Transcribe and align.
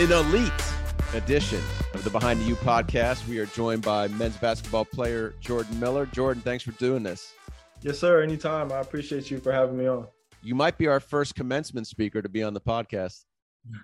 an 0.00 0.12
elite 0.12 0.52
edition 1.14 1.60
of 1.92 2.04
the 2.04 2.10
Behind 2.10 2.40
the 2.40 2.44
U 2.44 2.54
podcast. 2.54 3.26
We 3.26 3.40
are 3.40 3.46
joined 3.46 3.82
by 3.82 4.06
men's 4.06 4.36
basketball 4.36 4.84
player 4.84 5.34
Jordan 5.40 5.80
Miller. 5.80 6.06
Jordan, 6.06 6.40
thanks 6.40 6.62
for 6.62 6.70
doing 6.72 7.02
this. 7.02 7.32
Yes, 7.82 7.98
sir. 7.98 8.22
Anytime. 8.22 8.70
I 8.70 8.78
appreciate 8.78 9.28
you 9.28 9.40
for 9.40 9.50
having 9.50 9.76
me 9.76 9.88
on. 9.88 10.06
You 10.40 10.54
might 10.54 10.78
be 10.78 10.86
our 10.86 11.00
first 11.00 11.34
commencement 11.34 11.88
speaker 11.88 12.22
to 12.22 12.28
be 12.28 12.44
on 12.44 12.54
the 12.54 12.60
podcast. 12.60 13.24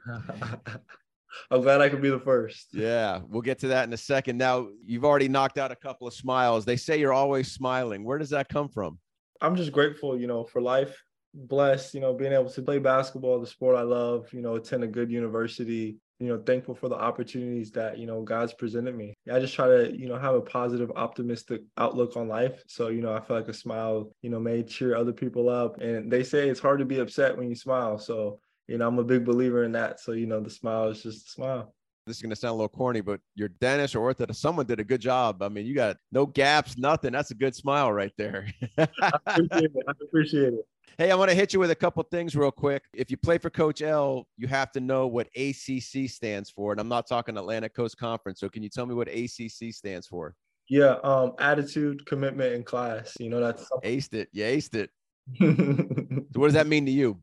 I'm 1.50 1.62
glad 1.62 1.80
I 1.80 1.88
could 1.88 2.00
be 2.00 2.10
the 2.10 2.20
first. 2.20 2.68
Yeah, 2.72 3.20
we'll 3.26 3.42
get 3.42 3.58
to 3.60 3.68
that 3.68 3.88
in 3.88 3.92
a 3.92 3.96
second. 3.96 4.38
Now, 4.38 4.68
you've 4.86 5.04
already 5.04 5.26
knocked 5.26 5.58
out 5.58 5.72
a 5.72 5.76
couple 5.76 6.06
of 6.06 6.14
smiles. 6.14 6.64
They 6.64 6.76
say 6.76 7.00
you're 7.00 7.12
always 7.12 7.50
smiling. 7.50 8.04
Where 8.04 8.18
does 8.18 8.30
that 8.30 8.48
come 8.48 8.68
from? 8.68 9.00
I'm 9.40 9.56
just 9.56 9.72
grateful, 9.72 10.16
you 10.16 10.28
know, 10.28 10.44
for 10.44 10.62
life. 10.62 10.96
Blessed, 11.34 11.94
you 11.94 12.00
know, 12.00 12.14
being 12.14 12.32
able 12.32 12.50
to 12.50 12.62
play 12.62 12.78
basketball, 12.78 13.40
the 13.40 13.48
sport 13.48 13.74
I 13.76 13.82
love, 13.82 14.32
you 14.32 14.42
know, 14.42 14.54
attend 14.54 14.84
a 14.84 14.86
good 14.86 15.10
university, 15.10 15.96
you 16.20 16.28
know, 16.28 16.38
thankful 16.38 16.74
for 16.74 16.88
the 16.88 16.94
opportunities 16.94 17.70
that, 17.72 17.98
you 17.98 18.06
know, 18.06 18.22
God's 18.22 18.54
presented 18.54 18.96
me. 18.96 19.14
I 19.30 19.40
just 19.40 19.54
try 19.54 19.66
to, 19.66 19.96
you 19.96 20.08
know, 20.08 20.16
have 20.16 20.34
a 20.34 20.40
positive, 20.40 20.92
optimistic 20.94 21.62
outlook 21.76 22.16
on 22.16 22.28
life. 22.28 22.62
So, 22.68 22.88
you 22.88 23.02
know, 23.02 23.12
I 23.12 23.20
feel 23.20 23.36
like 23.36 23.48
a 23.48 23.54
smile, 23.54 24.10
you 24.22 24.30
know, 24.30 24.38
may 24.38 24.62
cheer 24.62 24.96
other 24.96 25.12
people 25.12 25.48
up. 25.48 25.80
And 25.80 26.10
they 26.10 26.22
say 26.22 26.48
it's 26.48 26.60
hard 26.60 26.78
to 26.78 26.84
be 26.84 27.00
upset 27.00 27.36
when 27.36 27.48
you 27.48 27.56
smile. 27.56 27.98
So, 27.98 28.38
you 28.68 28.78
know, 28.78 28.86
I'm 28.86 28.98
a 28.98 29.04
big 29.04 29.24
believer 29.24 29.64
in 29.64 29.72
that. 29.72 30.00
So, 30.00 30.12
you 30.12 30.26
know, 30.26 30.40
the 30.40 30.50
smile 30.50 30.88
is 30.88 31.02
just 31.02 31.26
a 31.26 31.30
smile. 31.30 31.74
This 32.06 32.16
is 32.16 32.22
going 32.22 32.30
to 32.30 32.36
sound 32.36 32.52
a 32.52 32.54
little 32.54 32.68
corny, 32.68 33.00
but 33.00 33.20
your 33.34 33.48
dentist 33.48 33.96
or 33.96 34.14
ortho, 34.14 34.32
someone 34.34 34.66
did 34.66 34.78
a 34.78 34.84
good 34.84 35.00
job. 35.00 35.42
I 35.42 35.48
mean, 35.48 35.64
you 35.64 35.74
got 35.74 35.96
no 36.12 36.26
gaps, 36.26 36.76
nothing. 36.76 37.12
That's 37.12 37.30
a 37.30 37.34
good 37.34 37.56
smile 37.56 37.90
right 37.92 38.12
there. 38.18 38.46
I 38.78 38.86
appreciate 39.26 39.70
it. 39.74 39.84
I 39.88 39.92
appreciate 40.02 40.52
it. 40.52 40.66
Hey, 40.96 41.10
I 41.10 41.16
want 41.16 41.28
to 41.28 41.34
hit 41.34 41.52
you 41.52 41.58
with 41.58 41.72
a 41.72 41.74
couple 41.74 42.04
things 42.04 42.36
real 42.36 42.52
quick. 42.52 42.84
If 42.94 43.10
you 43.10 43.16
play 43.16 43.36
for 43.38 43.50
Coach 43.50 43.82
L, 43.82 44.28
you 44.36 44.46
have 44.46 44.70
to 44.72 44.80
know 44.80 45.08
what 45.08 45.26
ACC 45.34 46.08
stands 46.08 46.50
for. 46.50 46.70
And 46.70 46.80
I'm 46.80 46.88
not 46.88 47.08
talking 47.08 47.36
Atlantic 47.36 47.74
Coast 47.74 47.98
Conference. 47.98 48.38
So 48.38 48.48
can 48.48 48.62
you 48.62 48.68
tell 48.68 48.86
me 48.86 48.94
what 48.94 49.08
ACC 49.08 49.74
stands 49.74 50.06
for? 50.06 50.36
Yeah, 50.68 50.96
um, 51.02 51.32
attitude, 51.40 52.06
commitment, 52.06 52.54
and 52.54 52.64
class. 52.64 53.12
You 53.18 53.28
know, 53.28 53.40
that's 53.40 53.68
aced 53.82 54.14
it. 54.14 54.28
You 54.32 54.44
aced 54.44 54.76
it. 54.76 54.90
so 55.40 56.40
what 56.40 56.46
does 56.46 56.54
that 56.54 56.68
mean 56.68 56.86
to 56.86 56.92
you? 56.92 57.20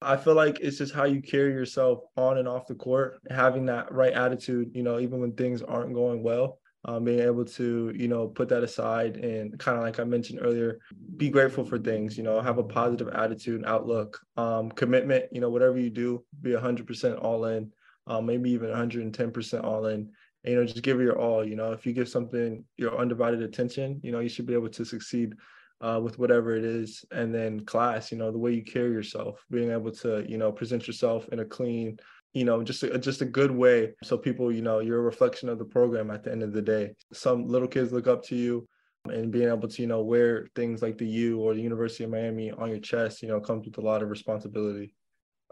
I 0.00 0.16
feel 0.16 0.34
like 0.34 0.58
it's 0.58 0.78
just 0.78 0.92
how 0.92 1.04
you 1.04 1.22
carry 1.22 1.52
yourself 1.52 2.00
on 2.16 2.38
and 2.38 2.48
off 2.48 2.66
the 2.66 2.74
court, 2.74 3.20
having 3.30 3.66
that 3.66 3.92
right 3.92 4.12
attitude, 4.12 4.72
you 4.74 4.82
know, 4.82 4.98
even 4.98 5.20
when 5.20 5.32
things 5.34 5.62
aren't 5.62 5.94
going 5.94 6.24
well 6.24 6.58
um, 6.84 7.04
being 7.04 7.20
able 7.20 7.44
to 7.44 7.92
you 7.94 8.08
know 8.08 8.26
put 8.26 8.48
that 8.48 8.62
aside 8.62 9.16
and 9.16 9.58
kind 9.58 9.76
of 9.76 9.84
like 9.84 10.00
i 10.00 10.04
mentioned 10.04 10.40
earlier 10.42 10.78
be 11.16 11.30
grateful 11.30 11.64
for 11.64 11.78
things 11.78 12.16
you 12.16 12.24
know 12.24 12.40
have 12.40 12.58
a 12.58 12.62
positive 12.62 13.08
attitude 13.08 13.56
and 13.56 13.66
outlook 13.66 14.20
um, 14.36 14.70
commitment 14.70 15.24
you 15.32 15.40
know 15.40 15.50
whatever 15.50 15.78
you 15.78 15.90
do 15.90 16.24
be 16.40 16.50
100% 16.50 17.22
all 17.22 17.44
in 17.46 17.70
um, 18.08 18.26
maybe 18.26 18.50
even 18.50 18.68
110% 18.70 19.64
all 19.64 19.86
in. 19.86 20.10
And, 20.44 20.54
you 20.54 20.58
know 20.58 20.66
just 20.66 20.82
give 20.82 21.00
it 21.00 21.04
your 21.04 21.20
all 21.20 21.46
you 21.46 21.54
know 21.54 21.72
if 21.72 21.86
you 21.86 21.92
give 21.92 22.08
something 22.08 22.64
your 22.76 22.98
undivided 22.98 23.42
attention 23.42 24.00
you 24.02 24.10
know 24.10 24.18
you 24.18 24.28
should 24.28 24.46
be 24.46 24.54
able 24.54 24.70
to 24.70 24.84
succeed 24.84 25.34
uh, 25.80 26.00
with 26.02 26.18
whatever 26.18 26.56
it 26.56 26.64
is. 26.64 27.04
And 27.12 27.32
then 27.34 27.64
class 27.64 28.10
you 28.10 28.18
know 28.18 28.32
the 28.32 28.38
way 28.38 28.52
you 28.52 28.64
carry 28.64 28.90
yourself 28.90 29.44
being 29.50 29.70
able 29.70 29.92
to 29.92 30.24
you 30.28 30.38
know 30.38 30.50
present 30.50 30.86
yourself 30.86 31.28
in 31.30 31.40
a 31.40 31.44
clean 31.44 31.98
you 32.32 32.44
know 32.44 32.62
just 32.62 32.82
a, 32.82 32.98
just 32.98 33.22
a 33.22 33.26
good 33.26 33.50
way. 33.50 33.92
So 34.02 34.16
people 34.16 34.52
you 34.52 34.62
know 34.62 34.80
you're 34.80 34.98
a 34.98 35.02
reflection 35.02 35.48
of 35.48 35.58
the 35.58 35.64
program 35.64 36.10
at 36.10 36.24
the 36.24 36.32
end 36.32 36.42
of 36.42 36.52
the 36.52 36.62
day. 36.62 36.94
Some 37.12 37.46
little 37.46 37.68
kids 37.68 37.92
look 37.92 38.06
up 38.06 38.22
to 38.24 38.36
you 38.36 38.66
and 39.08 39.32
being 39.32 39.48
able 39.48 39.68
to 39.68 39.82
you 39.82 39.88
know 39.88 40.02
wear 40.02 40.48
things 40.54 40.82
like 40.82 40.96
the 40.98 41.06
u 41.06 41.40
or 41.40 41.54
the 41.54 41.60
university 41.60 42.04
of 42.04 42.10
miami 42.10 42.50
on 42.52 42.70
your 42.70 42.78
chest 42.78 43.20
you 43.20 43.28
know 43.28 43.40
comes 43.40 43.66
with 43.66 43.78
a 43.78 43.80
lot 43.80 44.02
of 44.02 44.10
responsibility. 44.10 44.94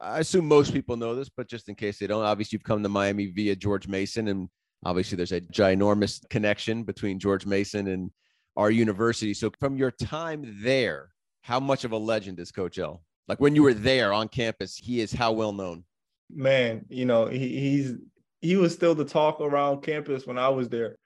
I 0.01 0.21
assume 0.21 0.47
most 0.47 0.73
people 0.73 0.97
know 0.97 1.15
this 1.15 1.29
but 1.29 1.49
just 1.49 1.69
in 1.69 1.75
case 1.75 1.99
they 1.99 2.07
don't 2.07 2.25
obviously 2.25 2.57
you've 2.57 2.65
come 2.65 2.83
to 2.83 2.89
miami 2.89 3.27
via 3.27 3.57
george 3.57 3.87
mason 3.87 4.29
and 4.29 4.49
obviously 4.85 5.17
there's 5.17 5.33
a 5.33 5.41
ginormous 5.41 6.21
connection 6.31 6.85
between 6.85 7.19
george 7.19 7.45
mason 7.45 7.89
and 7.89 8.11
our 8.57 8.71
university. 8.71 9.33
So 9.33 9.51
from 9.61 9.77
your 9.77 9.91
time 9.91 10.59
there 10.63 11.11
how 11.43 11.59
much 11.59 11.85
of 11.85 11.93
a 11.93 11.97
legend 11.97 12.39
is 12.39 12.53
coach 12.53 12.79
l? 12.79 13.03
Like 13.27 13.41
when 13.41 13.55
you 13.55 13.63
were 13.63 13.75
there 13.75 14.13
on 14.13 14.29
campus 14.29 14.77
he 14.77 15.01
is 15.01 15.13
how 15.13 15.33
well 15.33 15.53
known 15.53 15.85
man, 16.33 16.85
you 16.89 17.05
know, 17.05 17.27
he, 17.27 17.39
he's 17.39 17.95
he 18.41 18.57
was 18.57 18.73
still 18.73 18.95
the 18.95 19.05
talk 19.05 19.41
around 19.41 19.83
campus 19.83 20.27
when 20.27 20.39
I 20.39 20.49
was 20.49 20.69
there. 20.69 20.97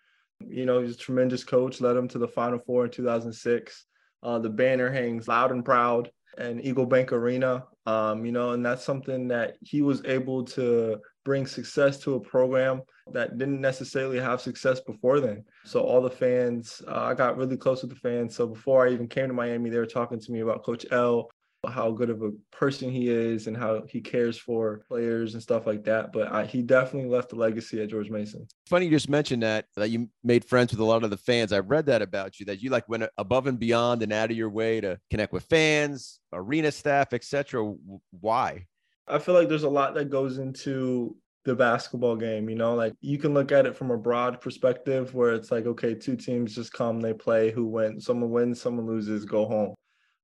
You 0.41 0.67
know, 0.67 0.81
he's 0.81 0.95
a 0.95 0.99
tremendous 0.99 1.45
coach, 1.45 1.81
led 1.81 1.97
him 1.97 2.09
to 2.09 2.19
the 2.19 2.29
Final 2.29 2.59
Four 2.59 2.85
in 2.87 2.91
2006. 2.91 3.87
Uh, 4.23 4.39
the 4.39 4.51
banner 4.51 4.91
hangs 4.91 5.29
loud 5.29 5.51
and 5.51 5.65
proud 5.65 6.11
and 6.39 6.65
Eagle 6.65 6.87
Bank 6.87 7.13
Arena. 7.13 7.65
Um, 7.87 8.25
you 8.25 8.33
know, 8.33 8.53
and 8.53 8.65
that's 8.65 8.85
something 8.85 9.29
that 9.29 9.57
he 9.61 9.83
was 9.83 10.03
able 10.05 10.45
to 10.45 10.99
bring 11.25 11.47
success 11.47 11.99
to 12.01 12.15
a 12.15 12.21
program 12.21 12.83
that 13.13 13.37
didn't 13.37 13.61
necessarily 13.61 14.19
have 14.19 14.41
success 14.41 14.81
before 14.81 15.21
then. 15.21 15.45
So 15.65 15.81
all 15.83 16.01
the 16.01 16.11
fans, 16.11 16.83
uh, 16.89 17.03
I 17.03 17.15
got 17.15 17.37
really 17.37 17.57
close 17.57 17.83
with 17.83 17.91
the 17.91 17.99
fans. 17.99 18.35
So 18.35 18.47
before 18.47 18.87
I 18.87 18.93
even 18.93 19.09
came 19.09 19.29
to 19.29 19.35
Miami, 19.35 19.69
they 19.69 19.79
were 19.79 19.87
talking 19.87 20.19
to 20.19 20.33
me 20.33 20.41
about 20.41 20.65
Coach 20.65 20.87
L, 20.91 21.29
how 21.67 21.91
good 21.91 22.11
of 22.11 22.23
a 22.23 22.31
person 22.51 22.91
he 22.91 23.09
is 23.09 23.47
and 23.47 23.57
how 23.57 23.83
he 23.89 24.01
cares 24.01 24.39
for 24.39 24.83
players 24.89 25.35
and 25.35 25.43
stuff 25.43 25.67
like 25.67 25.85
that. 25.85 26.13
But 26.13 26.33
I, 26.33 26.45
he 26.45 26.63
definitely 26.63 27.09
left 27.09 27.33
a 27.33 27.37
legacy 27.37 27.83
at 27.83 27.89
George 27.89 28.11
Mason. 28.11 28.47
Funny 28.67 28.87
you 28.87 28.91
just 28.91 29.09
mentioned 29.09 29.43
that 29.43 29.67
that 29.77 29.91
you 29.91 30.09
made 30.23 30.45
friends 30.45 30.73
with 30.73 30.81
a 30.81 30.85
lot 30.85 31.05
of 31.05 31.11
the 31.11 31.17
fans. 31.17 31.53
I 31.53 31.61
read 31.61 31.87
that 31.87 32.03
about 32.03 32.41
you 32.41 32.47
that 32.47 32.63
you 32.63 32.71
like 32.71 32.89
went 32.89 33.05
above 33.19 33.47
and 33.47 33.59
beyond 33.59 34.03
and 34.03 34.13
out 34.13 34.31
of 34.31 34.37
your 34.37 34.51
way 34.51 34.81
to 34.81 34.99
connect 35.11 35.33
with 35.33 35.45
fans, 35.45 36.21
arena 36.33 36.73
staff, 36.73 37.13
etc. 37.13 37.75
Why? 38.21 38.67
I 39.07 39.19
feel 39.19 39.35
like 39.35 39.49
there's 39.49 39.65
a 39.65 39.69
lot 39.69 39.95
that 39.95 40.11
goes 40.11 40.39
into 40.39 41.17
the 41.45 41.55
basketball 41.55 42.17
game, 42.17 42.49
you 42.49 42.57
know, 42.57 42.75
like 42.75 42.95
you 43.01 43.19
can 43.19 43.35
look 43.35 43.53
at 43.53 43.67
it 43.67 43.77
from 43.77 43.91
a 43.91 43.99
broad 43.99 44.41
perspective 44.41 45.15
where 45.15 45.33
it's 45.35 45.51
like, 45.51 45.67
okay, 45.67 45.95
two 45.95 46.17
teams 46.17 46.55
just 46.55 46.73
come, 46.73 47.01
they 47.01 47.13
play, 47.13 47.51
who 47.51 47.67
wins, 47.67 48.07
someone 48.07 48.31
wins, 48.31 48.61
someone 48.61 48.87
loses, 48.87 49.27
go 49.27 49.45
home. 49.45 49.75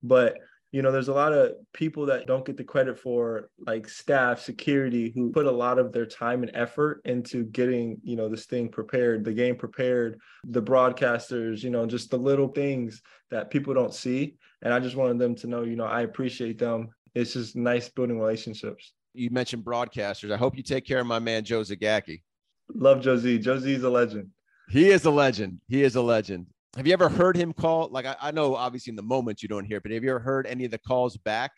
But 0.03 0.39
you 0.73 0.83
know 0.83 0.93
there's 0.93 1.09
a 1.09 1.13
lot 1.13 1.33
of 1.33 1.53
people 1.73 2.07
that 2.07 2.27
don't 2.27 2.45
get 2.45 2.57
the 2.57 2.65
credit 2.65 2.99
for 2.99 3.51
like 3.67 3.89
staff 3.89 4.41
security 4.41 5.11
who 5.15 5.33
put 5.33 5.47
a 5.47 5.51
lot 5.51 5.79
of 5.79 5.93
their 5.93 6.07
time 6.07 6.43
and 6.43 6.53
effort 6.55 7.01
into 7.05 7.45
getting 7.45 7.99
you 8.05 8.17
know 8.17 8.29
this 8.29 8.47
thing 8.47 8.69
prepared 8.69 9.25
the 9.25 9.33
game 9.33 9.57
prepared 9.57 10.19
the 10.45 10.63
broadcasters 10.63 11.63
you 11.63 11.71
know 11.71 11.87
just 11.87 12.11
the 12.11 12.17
little 12.17 12.49
things 12.49 13.03
that 13.31 13.51
people 13.51 13.75
don't 13.75 13.95
see. 13.95 14.35
And 14.63 14.75
i 14.75 14.81
just 14.81 14.97
wanted 14.97 15.19
them 15.19 15.35
to 15.37 15.47
know 15.47 15.63
you 15.63 15.77
know 15.77 15.85
i 15.85 16.03
appreciate 16.03 16.59
them. 16.59 16.89
It's 17.15 17.33
just 17.33 17.57
nice 17.57 17.89
building 17.89 18.21
relationships. 18.21 18.93
You 19.15 19.31
mentioned 19.31 19.65
broadcasters. 19.65 20.31
I 20.31 20.37
hope 20.37 20.57
you 20.57 20.63
take 20.63 20.87
care 20.87 21.01
of 21.01 21.07
my 21.07 21.19
man 21.19 21.45
joe 21.45 21.63
zagacki. 21.63 22.23
Love 22.75 23.01
josie 23.01 23.39
josie's 23.39 23.83
a 23.83 23.91
legend. 23.91 24.29
He 24.69 24.91
is 24.91 25.05
a 25.05 25.11
legend. 25.11 25.61
He 25.67 25.83
is 25.83 25.97
a 25.97 26.03
legend 26.03 26.47
have 26.77 26.87
you 26.87 26.93
ever 26.93 27.09
heard 27.09 27.37
him 27.37 27.53
call? 27.53 27.89
Like, 27.91 28.07
I, 28.07 28.17
I, 28.21 28.31
know 28.31 28.55
obviously 28.55 28.91
in 28.91 28.97
the 28.97 29.03
moment 29.03 29.43
you 29.43 29.49
don't 29.49 29.65
hear, 29.65 29.81
but 29.81 29.91
have 29.91 30.05
you 30.05 30.11
ever 30.11 30.21
heard 30.21 30.47
any 30.47 30.65
of 30.65 30.71
the 30.71 30.79
calls 30.79 31.17
back? 31.17 31.53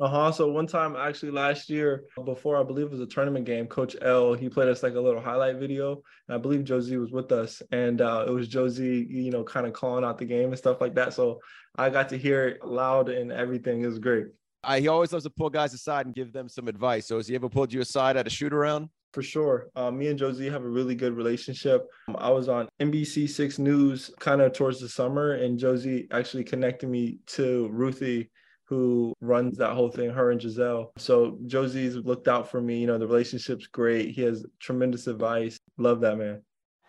Uh 0.00 0.08
huh. 0.08 0.32
So 0.32 0.50
one 0.50 0.66
time, 0.66 0.96
actually 0.96 1.30
last 1.30 1.70
year, 1.70 2.04
before 2.24 2.56
I 2.56 2.64
believe 2.64 2.86
it 2.86 2.90
was 2.90 3.00
a 3.00 3.06
tournament 3.06 3.44
game, 3.44 3.66
Coach 3.66 3.94
L 4.02 4.34
he 4.34 4.48
played 4.48 4.68
us 4.68 4.82
like 4.82 4.94
a 4.94 5.00
little 5.00 5.20
highlight 5.20 5.56
video, 5.56 6.02
and 6.28 6.34
I 6.34 6.38
believe 6.38 6.64
Josie 6.64 6.96
was 6.96 7.12
with 7.12 7.30
us, 7.30 7.62
and 7.70 8.00
uh, 8.00 8.24
it 8.26 8.30
was 8.30 8.48
Josie, 8.48 9.06
you 9.08 9.30
know, 9.30 9.44
kind 9.44 9.66
of 9.66 9.72
calling 9.72 10.04
out 10.04 10.18
the 10.18 10.24
game 10.24 10.48
and 10.48 10.58
stuff 10.58 10.80
like 10.80 10.94
that. 10.96 11.14
So 11.14 11.38
I 11.76 11.90
got 11.90 12.08
to 12.08 12.18
hear 12.18 12.48
it 12.48 12.64
loud 12.64 13.08
and 13.08 13.30
everything. 13.30 13.84
It 13.84 13.86
was 13.86 14.00
great. 14.00 14.26
I, 14.64 14.80
he 14.80 14.88
always 14.88 15.12
loves 15.12 15.24
to 15.24 15.30
pull 15.30 15.50
guys 15.50 15.74
aside 15.74 16.06
and 16.06 16.14
give 16.14 16.32
them 16.32 16.48
some 16.48 16.66
advice. 16.66 17.06
So 17.06 17.18
has 17.18 17.28
he 17.28 17.36
ever 17.36 17.48
pulled 17.48 17.72
you 17.72 17.80
aside 17.80 18.16
at 18.16 18.26
a 18.26 18.30
shoot 18.30 18.52
around? 18.52 18.88
For 19.14 19.22
sure. 19.22 19.68
Uh, 19.76 19.92
me 19.92 20.08
and 20.08 20.18
Josie 20.18 20.50
have 20.50 20.64
a 20.64 20.68
really 20.68 20.96
good 20.96 21.12
relationship. 21.12 21.86
Um, 22.08 22.16
I 22.18 22.30
was 22.30 22.48
on 22.48 22.68
NBC 22.80 23.30
6 23.30 23.60
News 23.60 24.10
kind 24.18 24.40
of 24.40 24.52
towards 24.52 24.80
the 24.80 24.88
summer, 24.88 25.34
and 25.34 25.56
Josie 25.56 26.08
actually 26.10 26.42
connected 26.42 26.88
me 26.88 27.18
to 27.28 27.68
Ruthie, 27.70 28.28
who 28.64 29.14
runs 29.20 29.56
that 29.58 29.74
whole 29.74 29.88
thing, 29.88 30.10
her 30.10 30.32
and 30.32 30.42
Giselle. 30.42 30.90
So 30.98 31.38
Josie's 31.46 31.94
looked 31.94 32.26
out 32.26 32.50
for 32.50 32.60
me. 32.60 32.78
You 32.80 32.88
know, 32.88 32.98
the 32.98 33.06
relationship's 33.06 33.68
great. 33.68 34.10
He 34.10 34.22
has 34.22 34.44
tremendous 34.58 35.06
advice. 35.06 35.58
Love 35.78 36.00
that 36.00 36.18
man. 36.18 36.42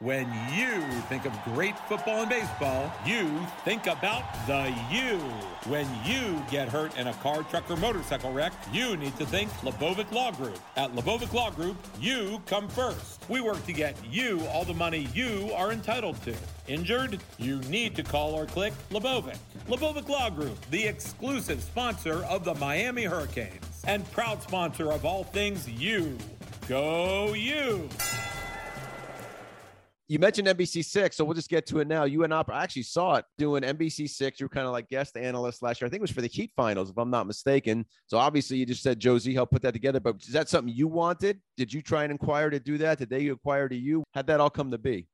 When 0.05 0.31
you 0.53 0.83
think 1.09 1.25
of 1.25 1.33
great 1.45 1.75
football 1.89 2.19
and 2.19 2.29
baseball, 2.29 2.93
you 3.07 3.27
think 3.63 3.87
about 3.87 4.21
the 4.45 4.71
U. 4.91 5.17
When 5.67 5.87
you 6.05 6.39
get 6.51 6.69
hurt 6.69 6.95
in 6.95 7.07
a 7.07 7.13
car, 7.15 7.41
truck, 7.41 7.71
or 7.71 7.75
motorcycle 7.75 8.31
wreck, 8.31 8.53
you 8.71 8.97
need 8.97 9.17
to 9.17 9.25
think 9.25 9.49
Lebovic 9.63 10.11
Law 10.11 10.29
Group. 10.29 10.59
At 10.75 10.93
Lebovic 10.93 11.33
Law 11.33 11.49
Group, 11.49 11.77
you 11.99 12.39
come 12.45 12.67
first. 12.67 13.27
We 13.29 13.41
work 13.41 13.65
to 13.65 13.73
get 13.73 13.97
you 14.05 14.45
all 14.53 14.63
the 14.63 14.75
money 14.75 15.07
you 15.11 15.51
are 15.55 15.71
entitled 15.71 16.21
to. 16.21 16.35
Injured? 16.67 17.19
You 17.39 17.57
need 17.61 17.95
to 17.95 18.03
call 18.03 18.35
or 18.35 18.45
click 18.45 18.73
Lebovic. 18.91 19.39
Lebovic 19.67 20.07
Law 20.07 20.29
Group, 20.29 20.63
the 20.69 20.85
exclusive 20.85 21.63
sponsor 21.63 22.23
of 22.25 22.45
the 22.45 22.53
Miami 22.53 23.05
Hurricanes 23.05 23.83
and 23.87 24.07
proud 24.11 24.43
sponsor 24.43 24.91
of 24.91 25.03
all 25.03 25.23
things 25.23 25.67
you. 25.67 26.15
Go 26.67 27.33
you! 27.33 27.89
You 30.07 30.19
mentioned 30.19 30.47
NBC 30.47 30.85
six, 30.85 31.17
so 31.17 31.25
we'll 31.25 31.33
just 31.33 31.49
get 31.49 31.65
to 31.67 31.79
it 31.79 31.87
now. 31.87 32.03
You 32.03 32.23
and 32.23 32.33
I 32.33 32.43
actually 32.53 32.83
saw 32.83 33.15
it 33.15 33.25
doing 33.37 33.63
NBC 33.63 34.07
six. 34.07 34.39
You 34.39 34.45
were 34.45 34.49
kind 34.49 34.67
of 34.67 34.71
like 34.71 34.87
guest 34.87 35.17
analyst 35.17 35.63
last 35.63 35.81
year. 35.81 35.87
I 35.87 35.89
think 35.89 35.99
it 35.99 36.03
was 36.03 36.11
for 36.11 36.21
the 36.21 36.27
Heat 36.27 36.51
finals, 36.55 36.91
if 36.91 36.97
I'm 36.97 37.09
not 37.09 37.25
mistaken. 37.25 37.85
So 38.05 38.17
obviously, 38.17 38.57
you 38.57 38.65
just 38.67 38.83
said 38.83 38.99
Josie 38.99 39.33
helped 39.33 39.51
put 39.51 39.63
that 39.63 39.73
together. 39.73 39.99
But 39.99 40.21
is 40.21 40.33
that 40.33 40.47
something 40.47 40.73
you 40.73 40.87
wanted? 40.87 41.39
Did 41.57 41.73
you 41.73 41.81
try 41.81 42.03
and 42.03 42.11
inquire 42.11 42.51
to 42.51 42.59
do 42.59 42.77
that? 42.79 42.99
Did 42.99 43.09
they 43.09 43.27
acquire 43.29 43.67
to 43.67 43.75
you? 43.75 44.03
How'd 44.13 44.27
that 44.27 44.39
all 44.39 44.49
come 44.51 44.69
to 44.71 44.77
be? 44.77 45.07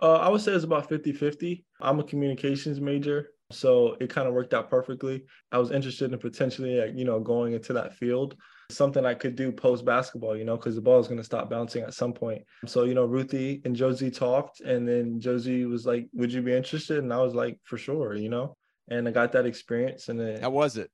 Uh, 0.00 0.14
I 0.14 0.30
would 0.30 0.40
say 0.40 0.52
it's 0.52 0.64
about 0.64 0.88
50 0.88 1.12
50. 1.12 1.64
I'm 1.80 2.00
a 2.00 2.04
communications 2.04 2.80
major. 2.80 3.28
So 3.50 3.98
it 4.00 4.08
kind 4.08 4.26
of 4.26 4.32
worked 4.32 4.54
out 4.54 4.70
perfectly. 4.70 5.24
I 5.52 5.58
was 5.58 5.70
interested 5.70 6.10
in 6.10 6.18
potentially, 6.18 6.90
you 6.94 7.04
know, 7.04 7.20
going 7.20 7.52
into 7.52 7.74
that 7.74 7.94
field 7.94 8.34
something 8.76 9.04
I 9.04 9.14
could 9.14 9.36
do 9.36 9.52
post 9.52 9.84
basketball, 9.84 10.36
you 10.36 10.44
know, 10.44 10.56
because 10.56 10.74
the 10.74 10.80
ball 10.80 11.00
is 11.00 11.08
going 11.08 11.18
to 11.18 11.24
stop 11.24 11.50
bouncing 11.50 11.82
at 11.82 11.94
some 11.94 12.12
point. 12.12 12.42
So, 12.66 12.84
you 12.84 12.94
know, 12.94 13.04
Ruthie 13.04 13.62
and 13.64 13.76
Josie 13.76 14.10
talked, 14.10 14.60
and 14.60 14.86
then 14.88 15.20
Josie 15.20 15.64
was 15.64 15.86
like, 15.86 16.08
Would 16.14 16.32
you 16.32 16.42
be 16.42 16.52
interested? 16.52 16.98
And 16.98 17.12
I 17.12 17.18
was 17.18 17.34
like, 17.34 17.58
For 17.64 17.78
sure, 17.78 18.14
you 18.14 18.28
know, 18.28 18.56
and 18.88 19.08
I 19.08 19.10
got 19.10 19.32
that 19.32 19.46
experience. 19.46 20.08
And 20.08 20.18
then 20.18 20.40
how 20.40 20.50
was 20.50 20.76
it? 20.76 20.90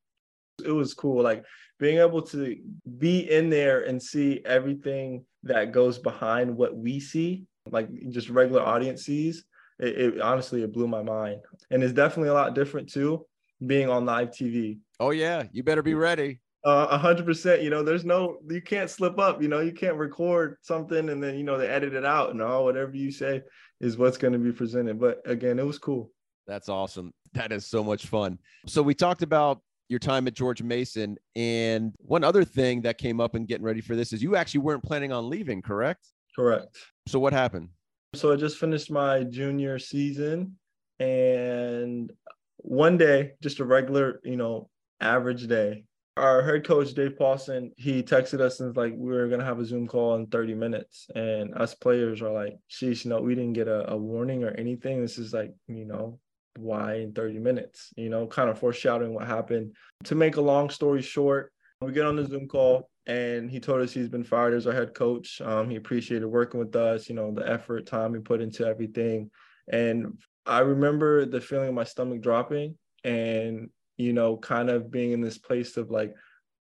It 0.64 0.72
was 0.72 0.94
cool. 0.94 1.22
Like 1.22 1.44
being 1.78 1.98
able 1.98 2.22
to 2.22 2.56
be 2.98 3.30
in 3.30 3.50
there 3.50 3.82
and 3.82 4.02
see 4.02 4.40
everything 4.44 5.24
that 5.44 5.72
goes 5.72 5.98
behind 5.98 6.56
what 6.56 6.76
we 6.76 7.00
see, 7.00 7.44
like 7.70 7.88
just 8.10 8.28
regular 8.28 8.62
audience 8.62 9.04
sees. 9.04 9.44
It, 9.78 9.98
it 9.98 10.20
honestly, 10.20 10.62
it 10.62 10.72
blew 10.72 10.88
my 10.88 11.02
mind. 11.02 11.40
And 11.70 11.82
it's 11.82 11.92
definitely 11.92 12.30
a 12.30 12.34
lot 12.34 12.54
different 12.54 12.88
too, 12.88 13.26
being 13.64 13.88
on 13.88 14.04
live 14.04 14.30
TV. 14.30 14.78
Oh, 14.98 15.10
yeah. 15.10 15.44
You 15.52 15.62
better 15.62 15.82
be 15.82 15.94
ready. 15.94 16.40
Uh, 16.64 16.88
a 16.90 16.98
hundred 16.98 17.24
percent. 17.24 17.62
You 17.62 17.70
know, 17.70 17.82
there's 17.82 18.04
no, 18.04 18.38
you 18.48 18.60
can't 18.60 18.90
slip 18.90 19.18
up. 19.18 19.40
You 19.40 19.48
know, 19.48 19.60
you 19.60 19.72
can't 19.72 19.96
record 19.96 20.56
something 20.62 21.08
and 21.08 21.22
then 21.22 21.36
you 21.36 21.44
know 21.44 21.56
they 21.56 21.68
edit 21.68 21.94
it 21.94 22.04
out 22.04 22.30
and 22.30 22.42
all 22.42 22.64
whatever 22.64 22.96
you 22.96 23.12
say 23.12 23.42
is 23.80 23.96
what's 23.96 24.18
going 24.18 24.32
to 24.32 24.38
be 24.38 24.52
presented. 24.52 24.98
But 24.98 25.20
again, 25.24 25.58
it 25.58 25.66
was 25.66 25.78
cool. 25.78 26.10
That's 26.46 26.68
awesome. 26.68 27.12
That 27.34 27.52
is 27.52 27.66
so 27.66 27.84
much 27.84 28.06
fun. 28.06 28.38
So 28.66 28.82
we 28.82 28.94
talked 28.94 29.22
about 29.22 29.60
your 29.88 29.98
time 29.98 30.26
at 30.26 30.34
George 30.34 30.62
Mason, 30.62 31.16
and 31.36 31.94
one 31.98 32.24
other 32.24 32.44
thing 32.44 32.82
that 32.82 32.98
came 32.98 33.20
up 33.20 33.34
in 33.34 33.46
getting 33.46 33.64
ready 33.64 33.80
for 33.80 33.96
this 33.96 34.12
is 34.12 34.22
you 34.22 34.36
actually 34.36 34.60
weren't 34.60 34.82
planning 34.82 35.12
on 35.12 35.30
leaving, 35.30 35.62
correct? 35.62 36.08
Correct. 36.34 36.76
So 37.06 37.18
what 37.18 37.32
happened? 37.32 37.68
So 38.14 38.32
I 38.32 38.36
just 38.36 38.58
finished 38.58 38.90
my 38.90 39.24
junior 39.24 39.78
season, 39.78 40.56
and 40.98 42.10
one 42.56 42.98
day, 42.98 43.32
just 43.42 43.60
a 43.60 43.64
regular, 43.64 44.20
you 44.24 44.36
know, 44.36 44.68
average 45.00 45.46
day, 45.46 45.84
our 46.18 46.42
head 46.42 46.66
coach 46.66 46.92
Dave 46.94 47.16
Paulsen, 47.18 47.70
he 47.76 48.02
texted 48.02 48.40
us 48.40 48.60
and 48.60 48.68
was 48.68 48.76
like, 48.76 48.94
we 48.96 49.16
are 49.16 49.28
gonna 49.28 49.44
have 49.44 49.60
a 49.60 49.64
Zoom 49.64 49.86
call 49.86 50.16
in 50.16 50.26
30 50.26 50.54
minutes. 50.54 51.06
And 51.14 51.54
us 51.54 51.74
players 51.74 52.20
are 52.22 52.32
like, 52.32 52.56
sheesh, 52.70 53.06
no, 53.06 53.20
we 53.20 53.34
didn't 53.34 53.54
get 53.54 53.68
a, 53.68 53.92
a 53.92 53.96
warning 53.96 54.44
or 54.44 54.50
anything. 54.50 55.00
This 55.00 55.18
is 55.18 55.32
like, 55.32 55.54
you 55.68 55.84
know, 55.84 56.18
why 56.58 56.96
in 56.96 57.12
30 57.12 57.38
minutes? 57.38 57.92
You 57.96 58.10
know, 58.10 58.26
kind 58.26 58.50
of 58.50 58.58
foreshadowing 58.58 59.14
what 59.14 59.26
happened. 59.26 59.74
To 60.04 60.14
make 60.14 60.36
a 60.36 60.40
long 60.40 60.70
story 60.70 61.02
short, 61.02 61.52
we 61.80 61.92
get 61.92 62.06
on 62.06 62.16
the 62.16 62.26
Zoom 62.26 62.48
call 62.48 62.90
and 63.06 63.50
he 63.50 63.60
told 63.60 63.80
us 63.80 63.92
he's 63.92 64.08
been 64.08 64.24
fired 64.24 64.54
as 64.54 64.66
our 64.66 64.72
head 64.72 64.94
coach. 64.94 65.40
Um, 65.40 65.70
he 65.70 65.76
appreciated 65.76 66.26
working 66.26 66.60
with 66.60 66.74
us, 66.76 67.08
you 67.08 67.14
know, 67.14 67.32
the 67.32 67.48
effort, 67.48 67.86
time 67.86 68.14
he 68.14 68.20
put 68.20 68.40
into 68.40 68.66
everything. 68.66 69.30
And 69.72 70.18
I 70.44 70.60
remember 70.60 71.24
the 71.24 71.40
feeling 71.40 71.68
of 71.68 71.74
my 71.74 71.84
stomach 71.84 72.20
dropping 72.20 72.76
and 73.04 73.70
you 73.98 74.14
know, 74.14 74.38
kind 74.38 74.70
of 74.70 74.90
being 74.90 75.12
in 75.12 75.20
this 75.20 75.36
place 75.36 75.76
of 75.76 75.90
like, 75.90 76.14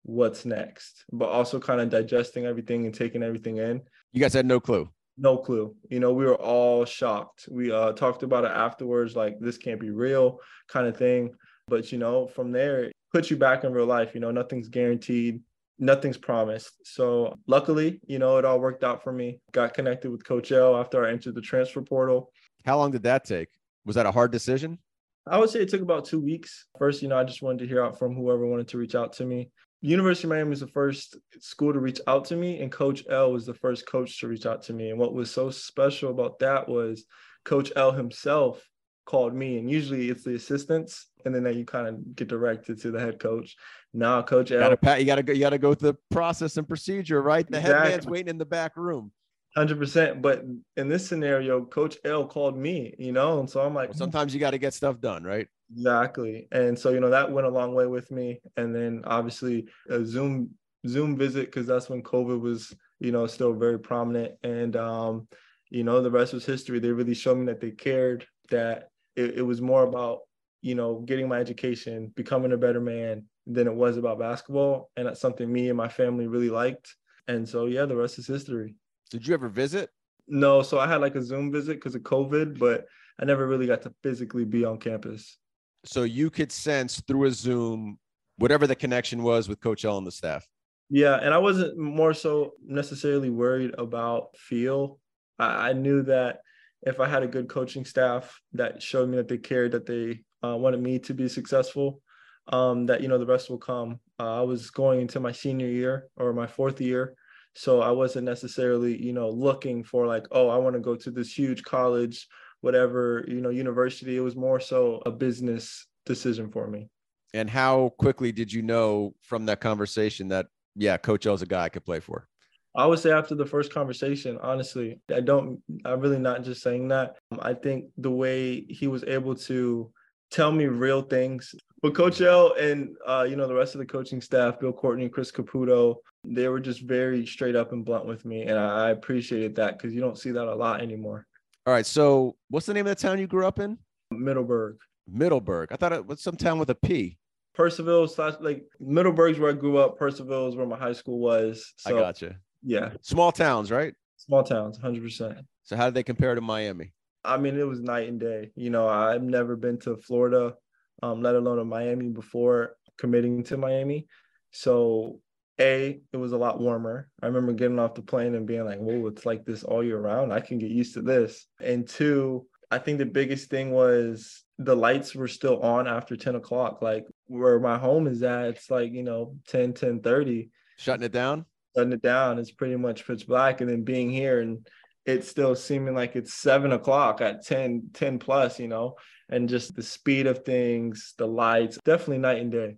what's 0.07 0.45
next, 0.45 1.05
but 1.13 1.29
also 1.29 1.59
kind 1.59 1.81
of 1.81 1.91
digesting 1.91 2.47
everything 2.47 2.87
and 2.87 2.95
taking 2.95 3.23
everything 3.23 3.59
in. 3.59 3.83
You 4.13 4.21
guys 4.21 4.33
had 4.33 4.47
no 4.47 4.61
clue. 4.61 4.89
No 5.19 5.37
clue. 5.37 5.75
You 5.91 5.99
know, 5.99 6.13
we 6.13 6.25
were 6.25 6.37
all 6.37 6.85
shocked. 6.85 7.49
We 7.51 7.73
uh, 7.73 7.93
talked 7.93 8.23
about 8.23 8.45
it 8.45 8.53
afterwards, 8.53 9.17
like 9.17 9.39
this 9.41 9.59
can't 9.59 9.81
be 9.81 9.91
real, 9.91 10.39
kind 10.69 10.87
of 10.87 10.97
thing. 10.97 11.35
But 11.69 11.91
you 11.91 11.99
know, 11.99 12.29
from 12.29 12.53
there, 12.53 12.85
it 12.85 12.93
puts 13.13 13.31
you 13.31 13.37
back 13.37 13.65
in 13.65 13.73
real 13.73 13.87
life. 13.87 14.15
You 14.15 14.21
know, 14.21 14.31
nothing's 14.31 14.69
guaranteed, 14.69 15.41
nothing's 15.79 16.19
promised. 16.19 16.73
So 16.85 17.35
luckily, 17.49 18.01
you 18.07 18.21
know, 18.21 18.39
it 18.39 18.45
all 18.45 18.61
worked 18.61 18.85
out 18.85 19.03
for 19.03 19.13
me. 19.13 19.41
Got 19.53 19.75
connected 19.75 20.11
with 20.11 20.25
Coach 20.25 20.53
L 20.53 20.77
after 20.77 21.05
I 21.05 21.11
entered 21.11 21.35
the 21.35 21.41
transfer 21.41 21.83
portal. 21.83 22.31
How 22.65 22.79
long 22.79 22.93
did 22.93 23.03
that 23.03 23.25
take? 23.25 23.49
Was 23.85 23.97
that 23.97 24.07
a 24.07 24.13
hard 24.13 24.31
decision? 24.31 24.79
I 25.29 25.39
would 25.39 25.51
say 25.51 25.61
it 25.61 25.69
took 25.69 25.83
about 25.83 26.05
two 26.05 26.21
weeks. 26.21 26.67
First, 26.79 27.03
you 27.03 27.09
know, 27.09 27.19
I 27.19 27.25
just 27.25 27.43
wanted 27.43 27.59
to 27.61 27.67
hear 27.67 27.85
out 27.85 27.99
from 27.99 28.15
whoever 28.15 28.47
wanted 28.47 28.69
to 28.69 28.79
reach 28.79 28.95
out 28.95 29.13
to 29.15 29.25
me. 29.25 29.51
University 29.83 30.27
of 30.27 30.31
Miami 30.31 30.51
was 30.51 30.61
the 30.61 30.69
first 30.69 31.17
school 31.41 31.73
to 31.73 31.81
reach 31.81 32.01
out 32.07 32.25
to 32.27 32.37
me, 32.37 32.61
and 32.61 32.73
Coach 32.73 33.05
L 33.11 33.33
was 33.33 33.45
the 33.45 33.55
first 33.55 33.87
coach 33.87 34.21
to 34.21 34.29
reach 34.29 34.47
out 34.47 34.63
to 34.65 34.73
me. 34.73 34.91
And 34.91 34.99
what 34.99 35.15
was 35.15 35.31
so 35.31 35.51
special 35.51 36.11
about 36.11 36.39
that 36.39 36.69
was 36.69 37.05
Coach 37.45 37.73
L 37.77 37.93
himself 37.93 38.65
called 39.05 39.35
me, 39.35 39.59
and 39.59 39.71
usually 39.71 40.09
it's 40.09 40.25
the 40.25 40.35
assistants, 40.35 41.09
and 41.25 41.35
then 41.35 41.45
you 41.57 41.65
kind 41.65 41.89
of 41.89 42.17
get 42.17 42.29
directed 42.29 42.81
to 42.83 42.91
the 42.91 43.01
head 43.01 43.19
coach. 43.19 43.57
Now, 43.93 44.23
Coach 44.23 44.51
L, 44.51 44.71
you 44.71 44.77
gotta, 44.77 45.01
you 45.01 45.07
gotta 45.07 45.23
go, 45.23 45.33
you 45.33 45.41
gotta 45.41 45.59
go 45.59 45.75
through 45.75 45.93
the 45.93 45.99
process 46.11 46.57
and 46.57 46.67
procedure, 46.67 47.21
right? 47.21 47.49
The 47.49 47.59
exactly. 47.59 47.91
head 47.91 47.91
man's 47.91 48.07
waiting 48.07 48.29
in 48.29 48.39
the 48.39 48.47
back 48.47 48.77
room. 48.77 49.13
Hundred 49.57 49.79
percent. 49.79 50.21
But 50.21 50.45
in 50.77 50.89
this 50.89 51.09
scenario, 51.09 51.65
Coach 51.65 51.97
L 52.05 52.27
called 52.27 52.59
me, 52.59 52.95
you 52.99 53.11
know, 53.11 53.41
and 53.41 53.49
so 53.49 53.63
I'm 53.63 53.75
like, 53.75 53.89
well, 53.89 53.99
sometimes 53.99 54.35
you 54.35 54.41
got 54.41 54.51
to 54.51 54.59
get 54.59 54.75
stuff 54.75 55.01
done, 55.01 55.25
right? 55.25 55.49
Exactly. 55.73 56.47
And 56.53 56.79
so 56.79 56.91
you 56.91 57.01
know 57.01 57.09
that 57.09 57.33
went 57.33 57.47
a 57.47 57.51
long 57.51 57.75
way 57.75 57.87
with 57.87 58.11
me. 58.11 58.41
And 58.59 58.75
then 58.75 59.03
obviously 59.07 59.67
a 59.89 60.05
Zoom 60.05 60.51
Zoom 60.87 61.17
visit 61.17 61.47
because 61.47 61.67
that's 61.67 61.89
when 61.89 62.03
COVID 62.03 62.39
was, 62.39 62.75
you 63.01 63.13
know, 63.13 63.27
still 63.27 63.55
very 63.55 63.79
prominent. 63.79 64.35
And 64.43 64.77
um, 64.77 65.27
you 65.71 65.85
know, 65.85 66.03
the 66.03 66.11
rest 66.11 66.35
was 66.35 66.45
history. 66.45 66.79
They 66.79 66.91
really 66.91 67.15
showed 67.15 67.39
me 67.39 67.47
that 67.47 67.61
they 67.61 67.71
cared. 67.71 68.27
That 68.51 68.91
it, 69.17 69.39
it 69.39 69.43
was 69.43 69.63
more 69.63 69.85
about 69.85 70.21
you 70.61 70.75
know 70.75 71.01
getting 71.01 71.29
my 71.29 71.39
education, 71.39 72.13
becoming 72.15 72.53
a 72.53 72.59
better 72.59 72.81
man 72.81 73.25
than 73.47 73.67
it 73.69 73.75
was 73.75 73.97
about 73.97 74.19
basketball. 74.19 74.91
And 74.99 75.07
that's 75.07 75.21
something 75.21 75.51
me 75.51 75.69
and 75.69 75.79
my 75.79 75.89
family 75.89 76.27
really 76.27 76.51
liked. 76.51 76.95
And 77.27 77.49
so 77.49 77.67
yeah, 77.67 77.87
the 77.87 77.97
rest 77.97 78.19
is 78.19 78.27
history. 78.27 78.75
Did 79.11 79.27
you 79.27 79.35
ever 79.35 79.49
visit? 79.49 79.91
No, 80.29 80.63
so 80.63 80.79
I 80.79 80.89
had 80.89 81.01
like 81.01 81.15
a 81.15 81.23
Zoom 81.23 81.53
visit 81.53 81.77
because 81.77 81.95
of 81.95 82.03
COVID, 82.03 82.59
but 82.59 82.87
I 83.21 83.25
never 83.25 83.47
really 83.47 83.67
got 83.67 83.83
to 83.83 83.95
physically 84.03 84.45
be 84.45 84.65
on 84.65 84.79
campus. 84.79 85.39
So 85.85 86.03
you 86.03 86.31
could 86.31 86.51
sense 86.51 87.01
through 87.07 87.27
a 87.27 87.31
Zoom 87.31 87.99
whatever 88.39 88.67
the 88.67 88.75
connection 88.75 89.23
was 89.23 89.49
with 89.49 89.61
Coach 89.61 89.85
L 89.85 89.99
and 89.99 90.07
the 90.07 90.13
staff. 90.13 90.47
Yeah, 90.89 91.17
and 91.17 91.35
I 91.35 91.39
wasn't 91.39 91.79
more 91.79 92.15
so 92.15 92.53
necessarily 92.65 93.31
worried 93.31 93.75
about 93.79 94.37
feel. 94.37 94.99
I, 95.39 95.71
I 95.71 95.73
knew 95.73 96.03
that 96.03 96.41
if 96.83 97.01
I 97.01 97.09
had 97.09 97.23
a 97.23 97.29
good 97.29 97.49
coaching 97.49 97.85
staff 97.85 98.41
that 98.53 98.83
showed 98.83 99.09
me 99.09 99.17
that 99.17 99.29
they 99.29 99.39
cared, 99.39 99.73
that 99.73 99.87
they 99.87 100.21
uh, 100.45 100.57
wanted 100.57 100.81
me 100.81 100.99
to 101.01 101.15
be 101.15 101.29
successful, 101.29 102.03
um, 102.49 102.87
that 102.87 103.01
you 103.01 103.09
know 103.09 103.19
the 103.19 103.27
rest 103.27 103.51
will 103.51 103.59
come. 103.59 104.01
Uh, 104.21 104.41
I 104.41 104.43
was 104.43 104.71
going 104.71 105.01
into 105.01 105.19
my 105.19 105.33
senior 105.33 105.67
year 105.67 106.09
or 106.17 106.33
my 106.33 106.47
fourth 106.47 106.81
year, 106.81 107.17
so 107.57 107.81
I 107.81 107.91
wasn't 107.91 108.27
necessarily, 108.27 109.03
you 109.03 109.15
know, 109.15 109.31
looking 109.31 109.83
for 109.83 110.07
like, 110.07 110.27
oh, 110.31 110.51
I 110.51 110.59
want 110.59 110.75
to 110.75 110.81
go 110.81 110.95
to 110.95 111.11
this 111.11 111.37
huge 111.37 111.63
college, 111.63 112.29
whatever, 112.61 113.25
you 113.27 113.41
know, 113.41 113.49
university. 113.49 114.19
It 114.19 114.21
was 114.21 114.37
more 114.37 114.61
so 114.61 115.03
a 115.07 115.11
business 115.11 115.87
decision 116.05 116.51
for 116.51 116.69
me. 116.69 116.91
And 117.33 117.49
how 117.49 117.95
quickly 117.99 118.31
did 118.31 118.53
you 118.53 118.61
know 118.61 119.15
from 119.23 119.47
that 119.47 119.61
conversation 119.61 120.29
that, 120.29 120.49
yeah, 120.75 120.99
Coach 120.99 121.25
L's 121.25 121.41
a 121.41 121.47
guy 121.47 121.65
I 121.65 121.69
could 121.71 121.87
play 121.87 121.99
for? 121.99 122.29
I 122.77 122.85
would 122.85 122.99
say 122.99 123.11
after 123.11 123.35
the 123.35 123.47
first 123.47 123.73
conversation, 123.73 124.39
honestly, 124.43 125.01
I 125.11 125.21
don't, 125.21 125.59
I'm 125.87 126.01
really 126.01 126.19
not 126.19 126.45
just 126.45 126.63
saying 126.63 126.89
that. 126.89 127.17
I 127.39 127.55
think 127.55 127.87
the 127.97 128.11
way 128.11 128.67
he 128.69 128.87
was 128.87 129.03
able 129.05 129.35
to 129.35 129.91
tell 130.31 130.53
me 130.53 130.67
real 130.67 131.01
things. 131.01 131.55
But 131.81 131.95
Coach 131.95 132.21
L 132.21 132.53
and 132.55 132.97
uh, 133.07 133.27
you 133.29 133.37
know 133.37 133.47
the 133.47 133.55
rest 133.55 133.75
of 133.75 133.79
the 133.79 133.87
coaching 133.87 134.21
staff, 134.21 134.59
Bill 134.61 134.73
Courtney, 134.73 135.09
Chris 135.09 135.31
Caputo, 135.31 135.97
they 136.27 136.49
were 136.49 136.61
just 136.61 136.81
very 136.81 137.27
straight 137.27 137.57
up 137.57 137.73
and 137.73 137.85
blunt 137.85 138.07
with 138.07 138.25
me, 138.25 138.43
and 138.43 138.59
I 138.59 138.91
appreciated 138.91 139.57
that 139.57 139.79
because 139.79 139.95
you 139.95 140.01
don't 140.01 140.19
see 140.19 140.31
that 140.33 140.47
a 140.47 140.55
lot 140.55 140.81
anymore. 140.81 141.27
All 141.67 141.73
right, 141.73 141.87
so 141.87 142.37
what's 142.49 142.67
the 142.67 142.75
name 142.75 142.87
of 142.87 142.97
the 142.97 143.01
town 143.01 143.19
you 143.19 143.27
grew 143.27 143.47
up 143.47 143.59
in? 143.59 143.79
Middleburg. 144.11 144.77
Middleburg. 145.09 145.73
I 145.73 145.77
thought 145.77 145.93
it 145.93 146.07
was 146.07 146.23
some 146.23 146.37
town 146.37 146.59
with 146.59 146.71
a 146.71 146.75
P. 146.75 147.19
Purcellville 147.57 148.09
slash 148.11 148.35
like 148.41 148.65
Middleburg's 148.81 149.39
where 149.39 149.51
I 149.51 149.55
grew 149.55 149.79
up. 149.79 149.97
Is 150.03 150.21
where 150.21 150.67
my 150.67 150.77
high 150.77 150.93
school 150.93 151.19
was. 151.19 151.73
So, 151.77 151.97
I 151.97 152.01
gotcha. 152.01 152.37
Yeah. 152.63 152.93
Small 153.03 153.33
towns, 153.33 153.71
right? 153.71 153.95
Small 154.19 154.43
towns, 154.43 154.79
hundred 154.79 155.03
percent. 155.03 155.39
So 155.63 155.77
how 155.77 155.87
did 155.87 155.95
they 155.95 156.03
compare 156.03 156.35
to 156.35 156.41
Miami? 156.41 156.93
I 157.25 157.37
mean, 157.39 157.59
it 157.59 157.67
was 157.67 157.81
night 157.81 158.09
and 158.09 158.21
day. 158.21 158.51
You 158.55 158.71
know, 158.71 158.89
I've 158.89 159.23
never 159.23 159.57
been 159.57 159.79
to 159.81 159.97
Florida, 159.97 160.55
um, 161.03 161.23
let 161.23 161.35
alone 161.35 161.57
to 161.59 161.65
Miami 161.65 162.11
before 162.11 162.77
committing 162.99 163.43
to 163.45 163.57
Miami. 163.57 164.07
So, 164.53 165.21
A, 165.61 166.01
it 166.13 166.17
was 166.17 166.33
a 166.33 166.37
lot 166.37 166.61
warmer. 166.61 167.09
I 167.23 167.27
remember 167.27 167.53
getting 167.53 167.79
off 167.79 167.95
the 167.95 168.03
plane 168.03 168.35
and 168.35 168.47
being 168.47 168.65
like, 168.65 168.79
whoa, 168.79 169.07
it's 169.07 169.25
like 169.25 169.45
this 169.45 169.65
all 169.65 169.83
year 169.83 169.99
round. 169.99 170.33
I 170.33 170.41
can 170.41 170.59
get 170.59 170.71
used 170.71 170.95
to 170.95 171.03
this. 171.03 171.47
And 171.61 171.89
two, 171.89 172.47
I 172.71 172.79
think 172.79 172.99
the 172.99 173.07
biggest 173.07 173.49
thing 173.49 173.71
was 173.71 174.45
the 174.59 174.77
lights 174.77 175.15
were 175.15 175.29
still 175.29 175.61
on 175.61 175.87
after 175.87 176.17
10 176.17 176.35
o'clock. 176.37 176.83
Like 176.83 177.07
where 177.27 177.59
my 177.61 177.79
home 177.79 178.07
is 178.07 178.23
at, 178.23 178.49
it's 178.49 178.71
like, 178.71 178.93
you 178.93 179.03
know, 179.03 179.37
10, 179.49 179.73
10 179.73 180.01
30. 180.01 180.51
Shutting 180.79 181.05
it 181.05 181.13
down? 181.13 181.47
Shutting 181.77 181.93
it 181.93 182.03
down. 182.03 182.39
It's 182.39 182.51
pretty 182.51 182.77
much 182.77 183.07
pitch 183.07 183.27
black. 183.27 183.61
And 183.61 183.71
then 183.71 183.83
being 183.83 184.11
here 184.11 184.41
and 184.41 184.67
it's 185.07 185.29
still 185.29 185.55
seeming 185.55 185.95
like 185.95 186.17
it's 186.17 186.35
seven 186.35 186.73
o'clock 186.73 187.21
at 187.21 187.47
10, 187.47 187.91
10 187.95 188.19
plus, 188.19 188.59
you 188.59 188.69
know, 188.69 188.97
and 189.29 189.49
just 189.49 189.75
the 189.77 189.83
speed 189.83 190.27
of 190.27 190.45
things, 190.45 191.15
the 191.17 191.27
lights, 191.27 191.79
definitely 191.85 192.19
night 192.19 192.41
and 192.41 192.51
day. 192.51 192.77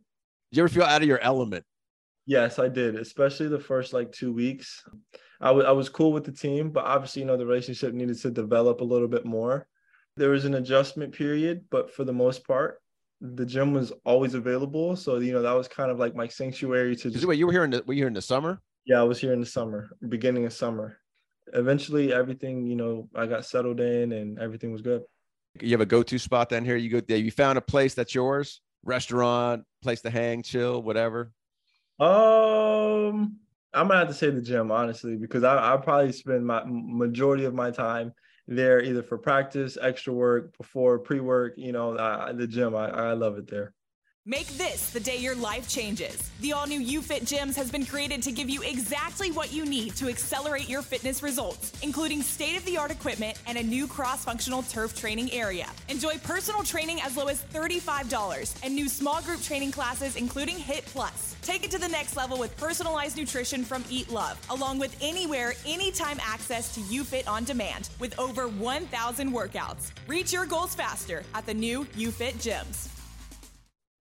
do 0.53 0.57
you 0.57 0.63
ever 0.63 0.69
feel 0.69 0.85
out 0.85 1.01
of 1.01 1.09
your 1.09 1.21
element? 1.21 1.65
Yes, 2.29 2.59
I 2.59 2.69
did, 2.69 2.95
especially 2.97 3.49
the 3.49 3.59
first 3.59 3.95
like 3.95 4.13
two 4.13 4.35
weeks. 4.35 4.85
I, 5.41 5.47
w- 5.47 5.67
I 5.67 5.73
was 5.73 5.89
cool 5.89 6.13
with 6.13 6.25
the 6.25 6.33
team, 6.33 6.69
but 6.69 6.85
obviously, 6.85 7.23
you 7.23 7.27
know, 7.27 7.39
the 7.39 7.47
relationship 7.47 7.95
needed 7.95 8.19
to 8.19 8.31
develop 8.31 8.83
a 8.83 8.85
little 8.85 9.09
bit 9.09 9.25
more. 9.25 9.67
There 10.19 10.29
was 10.29 10.45
an 10.45 10.53
adjustment 10.53 11.15
period, 11.15 11.65
but 11.71 11.91
for 11.91 12.05
the 12.05 12.13
most 12.13 12.47
part, 12.47 12.83
the 13.23 13.47
gym 13.47 13.73
was 13.73 13.95
always 14.05 14.35
available. 14.35 14.95
So, 14.95 15.17
you 15.17 15.33
know, 15.33 15.41
that 15.41 15.53
was 15.53 15.69
kind 15.69 15.91
of 15.91 15.99
like 15.99 16.15
my 16.15 16.29
sanctuary 16.29 16.97
to 16.97 17.11
just. 17.11 17.25
Wait, 17.25 17.39
you 17.39 17.47
were 17.47 17.53
here 17.53 17.65
in 17.65 17.71
the, 17.71 17.83
were 17.87 17.95
you 17.95 18.03
here 18.03 18.09
in 18.09 18.13
the 18.13 18.21
summer? 18.21 18.61
Yeah, 18.85 19.01
I 19.01 19.05
was 19.05 19.19
here 19.19 19.33
in 19.33 19.41
the 19.41 19.47
summer, 19.47 19.89
beginning 20.07 20.45
of 20.45 20.53
summer. 20.53 20.99
Eventually, 21.55 22.13
everything, 22.13 22.67
you 22.67 22.77
know, 22.77 23.09
I 23.15 23.25
got 23.25 23.47
settled 23.47 23.81
in 23.81 24.13
and 24.13 24.39
everything 24.39 24.71
was 24.71 24.83
good. 24.83 25.01
You 25.63 25.71
have 25.71 25.81
a 25.81 25.87
go-to 25.87 26.19
spot 26.19 26.51
down 26.51 26.67
here. 26.67 26.77
You 26.77 26.91
go 26.91 27.01
there. 27.01 27.17
You 27.17 27.31
found 27.31 27.57
a 27.57 27.63
place 27.63 27.95
that's 27.95 28.15
yours, 28.15 28.61
restaurant, 28.85 29.65
place 29.83 30.03
to 30.03 30.11
hang, 30.11 30.43
chill, 30.43 30.83
whatever. 30.83 31.33
Um, 31.99 33.38
I'm 33.75 33.88
gonna 33.88 33.99
have 34.00 34.09
to 34.09 34.14
say 34.14 34.31
the 34.31 34.40
gym 34.40 34.71
honestly 34.71 35.17
because 35.17 35.43
I 35.45 35.75
I 35.75 35.76
probably 35.78 36.12
spend 36.12 36.47
my 36.47 36.62
majority 36.67 37.45
of 37.45 37.55
my 37.55 37.71
time 37.71 38.14
there 38.47 38.81
either 38.83 39.02
for 39.02 39.19
practice, 39.19 39.76
extra 39.81 40.12
work, 40.12 40.57
before 40.57 40.99
pre-work. 41.00 41.55
You 41.59 41.73
know, 41.73 41.99
I, 41.99 42.33
the 42.33 42.47
gym. 42.47 42.75
I 42.76 42.88
I 42.90 43.12
love 43.14 43.37
it 43.38 43.49
there. 43.50 43.75
Make 44.31 44.49
this 44.59 44.91
the 44.91 45.01
day 45.01 45.17
your 45.17 45.35
life 45.35 45.71
changes. 45.71 46.31
The 46.43 46.53
all 46.53 46.67
new 46.67 47.01
UFit 47.01 47.23
Gyms 47.23 47.57
has 47.57 47.71
been 47.71 47.87
created 47.87 48.23
to 48.25 48.31
give 48.31 48.51
you 48.51 48.61
exactly 48.61 49.31
what 49.31 49.55
you 49.55 49.65
need 49.65 49.97
to 49.97 50.07
accelerate 50.11 50.69
your 50.69 50.83
fitness 50.83 51.23
results, 51.23 51.73
including 51.81 52.21
state 52.21 52.55
of 52.55 52.63
the 52.67 52.77
art 52.77 52.91
equipment 52.91 53.39
and 53.47 53.57
a 53.57 53.63
new 53.63 53.87
cross 53.87 54.27
functional 54.27 54.65
turf 54.65 54.95
training 54.95 55.33
area. 55.33 55.67
Enjoy 55.89 56.19
personal 56.19 56.63
training 56.63 57.01
as 57.01 57.17
low 57.17 57.29
as 57.29 57.43
$35 57.55 58.55
and 58.63 58.75
new 58.75 58.87
small 58.87 59.23
group 59.23 59.41
training 59.41 59.73
classes, 59.73 60.15
including 60.17 60.59
HIT 60.59 60.85
Plus. 60.85 61.35
Take 61.41 61.65
it 61.65 61.71
to 61.71 61.79
the 61.79 61.89
next 61.89 62.15
level 62.15 62.39
with 62.39 62.55
personalized 62.59 63.17
nutrition 63.17 63.65
from 63.65 63.83
Eat 63.89 64.11
Love, 64.11 64.39
along 64.51 64.79
with 64.79 64.95
anywhere, 65.01 65.55
anytime 65.65 66.19
access 66.21 66.75
to 66.75 66.81
UFit 66.81 67.27
on 67.27 67.45
demand 67.45 67.89
with 67.99 68.19
over 68.19 68.47
1,000 68.47 69.33
workouts. 69.33 69.93
Reach 70.07 70.35
your 70.35 70.45
goals 70.45 70.75
faster 70.75 71.23
at 71.35 71.47
the 71.47 71.55
new 71.55 71.87
UFit 71.97 72.35
Gyms 72.35 72.98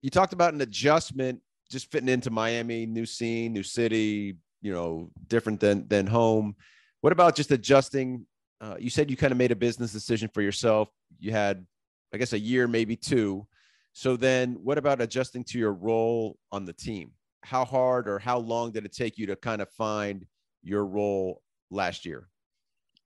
you 0.02 0.10
talked 0.10 0.32
about 0.32 0.54
an 0.54 0.60
adjustment 0.60 1.40
just 1.70 1.90
fitting 1.90 2.08
into 2.08 2.30
Miami, 2.30 2.86
new 2.86 3.04
scene, 3.04 3.52
new 3.52 3.62
city, 3.62 4.36
you 4.62 4.72
know, 4.72 5.10
different 5.26 5.60
than 5.60 5.86
than 5.88 6.06
home. 6.06 6.56
What 7.00 7.12
about 7.12 7.36
just 7.36 7.50
adjusting? 7.50 8.26
Uh, 8.60 8.76
you 8.78 8.90
said 8.90 9.10
you 9.10 9.16
kind 9.16 9.32
of 9.32 9.38
made 9.38 9.52
a 9.52 9.56
business 9.56 9.92
decision 9.92 10.28
for 10.32 10.42
yourself. 10.42 10.88
You 11.20 11.30
had, 11.30 11.64
I 12.12 12.16
guess, 12.16 12.32
a 12.32 12.38
year, 12.38 12.66
maybe 12.66 12.96
two. 12.96 13.46
So 13.92 14.16
then, 14.16 14.54
what 14.62 14.78
about 14.78 15.00
adjusting 15.00 15.44
to 15.44 15.58
your 15.58 15.72
role 15.72 16.38
on 16.50 16.64
the 16.64 16.72
team? 16.72 17.12
How 17.44 17.64
hard 17.64 18.08
or 18.08 18.18
how 18.18 18.38
long 18.38 18.72
did 18.72 18.84
it 18.84 18.92
take 18.92 19.18
you 19.18 19.26
to 19.26 19.36
kind 19.36 19.62
of 19.62 19.70
find 19.70 20.26
your 20.62 20.86
role 20.86 21.42
last 21.70 22.04
year? 22.04 22.28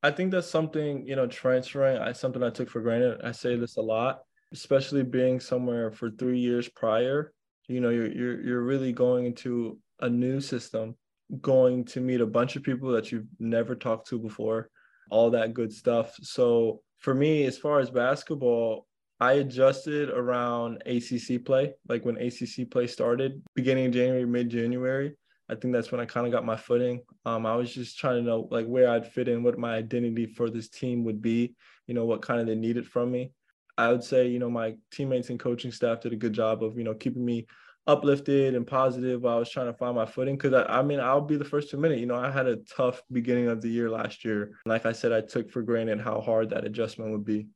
I 0.02 0.10
think 0.10 0.32
that's 0.32 0.48
something 0.48 1.06
you 1.06 1.16
know 1.16 1.26
transferring. 1.26 1.98
I 1.98 2.12
something 2.12 2.42
I 2.42 2.50
took 2.50 2.70
for 2.70 2.80
granted. 2.80 3.20
I 3.24 3.32
say 3.32 3.56
this 3.56 3.76
a 3.76 3.82
lot 3.82 4.22
especially 4.52 5.02
being 5.02 5.40
somewhere 5.40 5.90
for 5.90 6.10
three 6.10 6.38
years 6.38 6.68
prior, 6.68 7.32
you 7.68 7.80
know, 7.80 7.90
you're 7.90 8.12
you're 8.12 8.40
you're 8.42 8.62
really 8.62 8.92
going 8.92 9.26
into 9.26 9.78
a 10.00 10.08
new 10.08 10.40
system, 10.40 10.96
going 11.40 11.84
to 11.86 12.00
meet 12.00 12.20
a 12.20 12.26
bunch 12.26 12.56
of 12.56 12.62
people 12.62 12.90
that 12.92 13.12
you've 13.12 13.26
never 13.38 13.74
talked 13.74 14.08
to 14.08 14.18
before, 14.18 14.68
all 15.10 15.30
that 15.30 15.54
good 15.54 15.72
stuff. 15.72 16.14
So 16.22 16.82
for 16.98 17.14
me, 17.14 17.44
as 17.44 17.58
far 17.58 17.80
as 17.80 17.90
basketball, 17.90 18.86
I 19.20 19.34
adjusted 19.34 20.10
around 20.10 20.82
ACC 20.86 21.44
play, 21.44 21.74
like 21.88 22.04
when 22.04 22.16
ACC 22.16 22.70
play 22.70 22.86
started, 22.86 23.42
beginning 23.54 23.86
of 23.86 23.92
January, 23.92 24.26
mid 24.26 24.50
January. 24.50 25.14
I 25.48 25.54
think 25.54 25.74
that's 25.74 25.92
when 25.92 26.00
I 26.00 26.06
kind 26.06 26.26
of 26.26 26.32
got 26.32 26.46
my 26.46 26.56
footing. 26.56 27.02
Um, 27.26 27.44
I 27.44 27.54
was 27.56 27.72
just 27.72 27.98
trying 27.98 28.16
to 28.16 28.22
know 28.22 28.48
like 28.50 28.66
where 28.66 28.88
I'd 28.88 29.06
fit 29.06 29.28
in, 29.28 29.42
what 29.42 29.58
my 29.58 29.74
identity 29.74 30.26
for 30.26 30.48
this 30.48 30.68
team 30.68 31.04
would 31.04 31.20
be, 31.20 31.54
you 31.86 31.94
know, 31.94 32.06
what 32.06 32.22
kind 32.22 32.40
of 32.40 32.46
they 32.46 32.54
needed 32.54 32.86
from 32.86 33.10
me. 33.10 33.32
I 33.78 33.90
would 33.90 34.04
say, 34.04 34.28
you 34.28 34.38
know, 34.38 34.50
my 34.50 34.76
teammates 34.90 35.30
and 35.30 35.40
coaching 35.40 35.72
staff 35.72 36.00
did 36.00 36.12
a 36.12 36.16
good 36.16 36.32
job 36.32 36.62
of, 36.62 36.76
you 36.76 36.84
know, 36.84 36.94
keeping 36.94 37.24
me 37.24 37.46
uplifted 37.86 38.54
and 38.54 38.66
positive 38.66 39.22
while 39.22 39.36
I 39.36 39.38
was 39.38 39.50
trying 39.50 39.66
to 39.66 39.72
find 39.72 39.96
my 39.96 40.06
footing. 40.06 40.36
Cause 40.38 40.52
I, 40.52 40.62
I 40.64 40.82
mean, 40.82 41.00
I'll 41.00 41.20
be 41.20 41.36
the 41.36 41.44
first 41.44 41.70
to 41.70 41.76
admit 41.76 41.92
it. 41.92 41.98
You 41.98 42.06
know, 42.06 42.16
I 42.16 42.30
had 42.30 42.46
a 42.46 42.56
tough 42.56 43.02
beginning 43.10 43.48
of 43.48 43.60
the 43.60 43.68
year 43.68 43.90
last 43.90 44.24
year. 44.24 44.52
Like 44.66 44.86
I 44.86 44.92
said, 44.92 45.12
I 45.12 45.20
took 45.20 45.50
for 45.50 45.62
granted 45.62 46.00
how 46.00 46.20
hard 46.20 46.50
that 46.50 46.64
adjustment 46.64 47.10
would 47.12 47.24
be. 47.24 47.48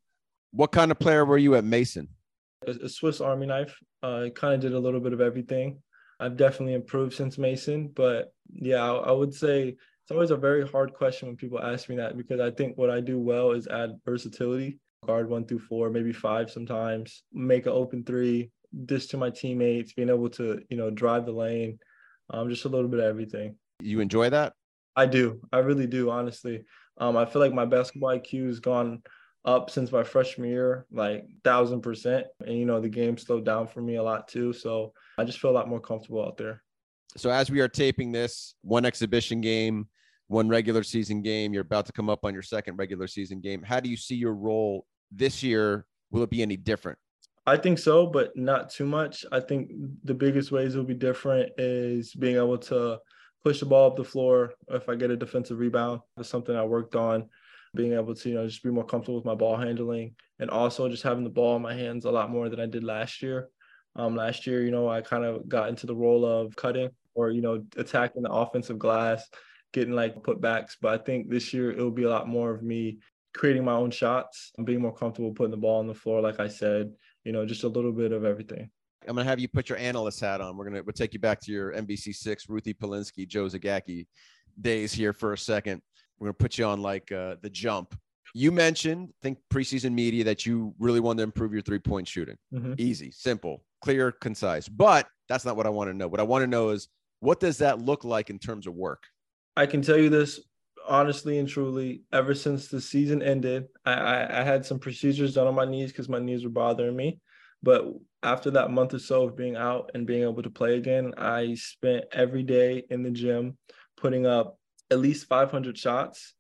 What 0.53 0.73
kind 0.73 0.91
of 0.91 0.99
player 0.99 1.25
were 1.25 1.39
you 1.39 1.55
at 1.55 1.65
Mason? 1.65 2.09
A, 2.67 2.71
a 2.71 2.89
Swiss 2.89 3.21
Army 3.21 3.47
knife. 3.47 3.79
Uh, 4.03 4.29
kind 4.35 4.55
of 4.55 4.61
did 4.61 4.73
a 4.73 4.79
little 4.79 5.01
bit 5.01 5.13
of 5.13 5.21
everything. 5.21 5.83
I've 6.19 6.37
definitely 6.37 6.75
improved 6.75 7.13
since 7.13 7.37
Mason, 7.37 7.89
but 7.95 8.33
yeah, 8.51 8.83
I, 8.83 8.95
I 8.95 9.13
would 9.13 9.35
say 9.35 9.69
it's 9.69 10.11
always 10.11 10.31
a 10.31 10.37
very 10.37 10.67
hard 10.67 10.95
question 10.95 11.29
when 11.29 11.37
people 11.37 11.61
ask 11.61 11.89
me 11.89 11.97
that 11.97 12.17
because 12.17 12.41
I 12.41 12.51
think 12.51 12.79
what 12.79 12.91
I 12.91 13.01
do 13.01 13.19
well 13.19 13.51
is 13.51 13.67
add 13.67 13.99
versatility 14.05 14.79
guard 15.07 15.29
one 15.29 15.47
through 15.47 15.61
four, 15.61 15.91
maybe 15.91 16.13
five 16.13 16.51
sometimes, 16.51 17.23
make 17.33 17.67
an 17.67 17.73
open 17.73 18.05
three, 18.05 18.51
dish 18.85 19.07
to 19.07 19.17
my 19.17 19.31
teammates, 19.31 19.93
being 19.93 20.09
able 20.09 20.29
to, 20.31 20.61
you 20.69 20.77
know, 20.77 20.91
drive 20.91 21.27
the 21.27 21.33
lane, 21.33 21.79
um, 22.31 22.49
just 22.49 22.65
a 22.65 22.69
little 22.69 22.89
bit 22.89 23.01
of 23.01 23.07
everything. 23.07 23.57
You 23.81 24.01
enjoy 24.01 24.31
that? 24.31 24.55
I 24.97 25.07
do. 25.07 25.41
I 25.53 25.59
really 25.59 25.87
do, 25.87 26.11
honestly. 26.11 26.65
Um, 26.99 27.17
I 27.17 27.27
feel 27.27 27.41
like 27.41 27.53
my 27.53 27.67
basketball 27.67 28.19
IQ 28.19 28.47
has 28.47 28.61
gone 28.61 29.03
up 29.45 29.71
since 29.71 29.93
my 29.93 30.03
freshman 30.03 30.49
year, 30.49 30.87
like 30.91 31.27
thousand 31.45 31.83
percent. 31.83 32.27
And 32.45 32.59
you 32.59 32.65
know, 32.65 32.81
the 32.81 32.89
game 32.89 33.17
slowed 33.17 33.45
down 33.45 33.67
for 33.69 33.81
me 33.81 33.97
a 33.97 34.03
lot 34.03 34.29
too. 34.29 34.53
So 34.53 34.93
I 35.19 35.25
just 35.25 35.39
feel 35.39 35.51
a 35.51 35.53
lot 35.53 35.69
more 35.69 35.81
comfortable 35.81 36.25
out 36.25 36.37
there. 36.37 36.63
So 37.17 37.31
as 37.31 37.51
we 37.51 37.61
are 37.61 37.69
taping 37.69 38.13
this, 38.13 38.55
one 38.63 38.85
exhibition 38.85 39.41
game, 39.41 39.89
one 40.29 40.49
regular 40.49 40.83
season 40.83 41.23
game, 41.23 41.53
you're 41.53 41.63
about 41.63 41.87
to 41.87 41.93
come 41.93 42.11
up 42.11 42.25
on 42.25 42.33
your 42.35 42.43
second 42.43 42.77
regular 42.77 43.07
season 43.07 43.41
game. 43.41 43.63
How 43.63 43.81
do 43.81 43.89
you 43.89 43.97
see 43.97 44.17
your 44.17 44.35
role 44.35 44.87
this 45.11 45.43
year, 45.43 45.87
will 46.11 46.23
it 46.23 46.31
be 46.31 46.43
any 46.43 46.57
different? 46.57 46.99
I 47.47 47.57
think 47.57 47.79
so, 47.79 48.07
but 48.07 48.37
not 48.37 48.71
too 48.71 48.87
much. 48.87 49.25
I 49.31 49.39
think 49.39 49.71
the 50.03 50.15
biggest 50.15 50.51
ways 50.51 50.75
it 50.75 50.79
will 50.79 50.85
be 50.85 50.95
different 50.95 51.53
is 51.59 52.13
being 52.13 52.37
able 52.37 52.59
to 52.59 52.99
push 53.45 53.61
the 53.61 53.67
ball 53.67 53.87
up 53.89 53.97
the 53.97 54.03
floor. 54.03 54.53
If 54.69 54.89
I 54.89 54.97
get 54.97 55.13
a 55.13 55.17
defensive 55.17 55.59
rebound, 55.59 56.01
that's 56.17 56.29
something 56.29 56.57
I 56.57 56.65
worked 56.65 56.97
on. 56.97 57.29
Being 57.75 57.93
able 57.93 58.15
to, 58.15 58.29
you 58.29 58.35
know, 58.35 58.47
just 58.47 58.65
be 58.65 58.71
more 58.71 58.85
comfortable 58.85 59.17
with 59.17 59.25
my 59.25 59.35
ball 59.35 59.57
handling 59.57 60.17
and 60.41 60.51
also 60.51 60.89
just 60.89 61.05
having 61.05 61.23
the 61.23 61.31
ball 61.31 61.57
in 61.57 61.63
my 61.63 61.75
hands 61.75 62.05
a 62.05 62.11
lot 62.11 62.31
more 62.31 62.49
than 62.49 62.59
I 62.59 62.67
did 62.67 62.83
last 62.83 63.23
year. 63.23 63.49
Um, 63.95 64.17
last 64.17 64.47
year, 64.47 64.65
you 64.65 64.73
know, 64.73 64.89
I 64.89 65.01
kind 65.01 65.25
of 65.25 65.49
got 65.49 65.69
into 65.69 65.87
the 65.87 65.95
role 65.95 66.25
of 66.25 66.57
cutting 66.57 66.91
or, 67.15 67.31
you 67.31 67.43
know, 67.43 67.65
attacking 67.77 68.23
the 68.23 68.33
offensive 68.33 68.79
glass, 68.79 69.29
getting 69.73 69.95
like 69.95 70.17
putbacks. 70.23 70.73
But 70.81 71.01
I 71.01 71.05
think 71.05 71.31
this 71.31 71.55
year 71.55 71.71
it'll 71.71 71.91
be 71.91 72.05
a 72.05 72.11
lot 72.11 72.29
more 72.29 72.53
of 72.53 72.63
me 72.63 72.99
creating 73.37 73.65
my 73.65 73.73
own 73.73 73.91
shots, 73.91 74.53
and 74.57 74.67
being 74.67 74.81
more 74.81 74.95
comfortable 74.95 75.33
putting 75.33 75.51
the 75.51 75.57
ball 75.57 75.79
on 75.79 75.87
the 75.87 75.95
floor, 75.95 76.21
like 76.21 76.41
I 76.41 76.49
said, 76.49 76.93
you 77.25 77.33
know, 77.33 77.47
just 77.47 77.65
a 77.65 77.69
little 77.69 77.93
bit 77.93 78.13
of 78.13 78.25
everything. 78.25 78.71
I'm 79.07 79.15
gonna 79.15 79.29
have 79.29 79.39
you 79.39 79.49
put 79.49 79.69
your 79.69 79.79
analyst 79.79 80.21
hat 80.21 80.41
on. 80.41 80.57
We're 80.57 80.65
gonna 80.65 80.83
we'll 80.83 80.93
take 80.93 81.13
you 81.13 81.21
back 81.21 81.41
to 81.43 81.53
your 81.53 81.73
NBC 81.73 82.15
six, 82.15 82.49
Ruthie 82.49 82.75
Polinsky, 82.75 83.29
Joe 83.29 83.45
Zagacki 83.45 84.07
days 84.61 84.93
here 84.93 85.13
for 85.13 85.33
a 85.33 85.39
second. 85.39 85.83
We're 86.19 86.27
gonna 86.29 86.35
put 86.35 86.59
you 86.59 86.65
on 86.65 86.81
like 86.81 87.13
uh, 87.13 87.37
the 87.43 87.51
jump. 87.51 87.95
You 88.35 88.51
mentioned, 88.51 89.11
think 89.23 89.39
preseason 89.53 89.93
media 89.93 90.25
that 90.25 90.45
you 90.45 90.75
really 90.79 91.01
wanted 91.01 91.19
to 91.19 91.23
improve 91.25 91.53
your 91.53 91.63
three 91.63 91.79
point 91.79 92.09
shooting. 92.09 92.37
Mm-hmm. 92.53 92.75
Easy, 92.79 93.11
simple, 93.11 93.65
clear, 93.81 94.13
concise. 94.13 94.69
But 94.69 95.07
that's 95.29 95.45
not 95.45 95.57
what 95.57 95.67
I 95.67 95.71
want 95.71 95.91
to 95.91 95.95
know. 95.95 96.09
What 96.09 96.21
I 96.21 96.25
want 96.25 96.43
to 96.43 96.47
know 96.47 96.71
is 96.71 96.89
what 97.21 97.39
does 97.39 97.59
that 97.59 97.81
look 97.81 98.05
like 98.05 98.31
in 98.31 98.39
terms 98.39 98.67
of 98.67 98.75
work? 98.75 99.05
I 99.57 99.67
can 99.67 99.83
tell 99.83 99.97
you 99.97 100.11
this 100.11 100.41
honestly 100.89 101.39
and 101.39 101.49
truly, 101.49 102.03
ever 102.13 102.35
since 102.35 102.69
the 102.69 102.81
season 102.81 103.23
ended, 103.23 103.67
I, 103.85 103.93
I, 103.93 104.41
I 104.41 104.43
had 104.43 104.65
some 104.65 104.79
procedures 104.79 105.35
done 105.35 105.47
on 105.47 105.55
my 105.55 105.65
knees 105.65 105.93
because 105.93 106.09
my 106.09 106.19
knees 106.19 106.45
were 106.45 106.51
bothering 106.51 106.97
me. 106.97 107.21
But 107.63 107.87
after 108.23 108.51
that 108.53 108.71
month 108.71 108.95
or 108.95 108.99
so 108.99 109.25
of 109.25 109.37
being 109.37 109.57
out 109.57 109.91
and 109.95 110.07
being 110.07 110.23
able 110.23 110.43
to 110.43 110.51
play 110.51 110.77
again, 110.77 111.15
I 111.17 111.55
spent 111.55 112.05
every 112.13 112.43
day 112.43 112.85
in 112.91 113.03
the 113.03 113.11
gym 113.11 113.57
putting 113.97 114.27
up 114.27 114.59
at 114.91 114.99
least 114.99 115.27
500 115.27 115.77
shots 115.77 116.35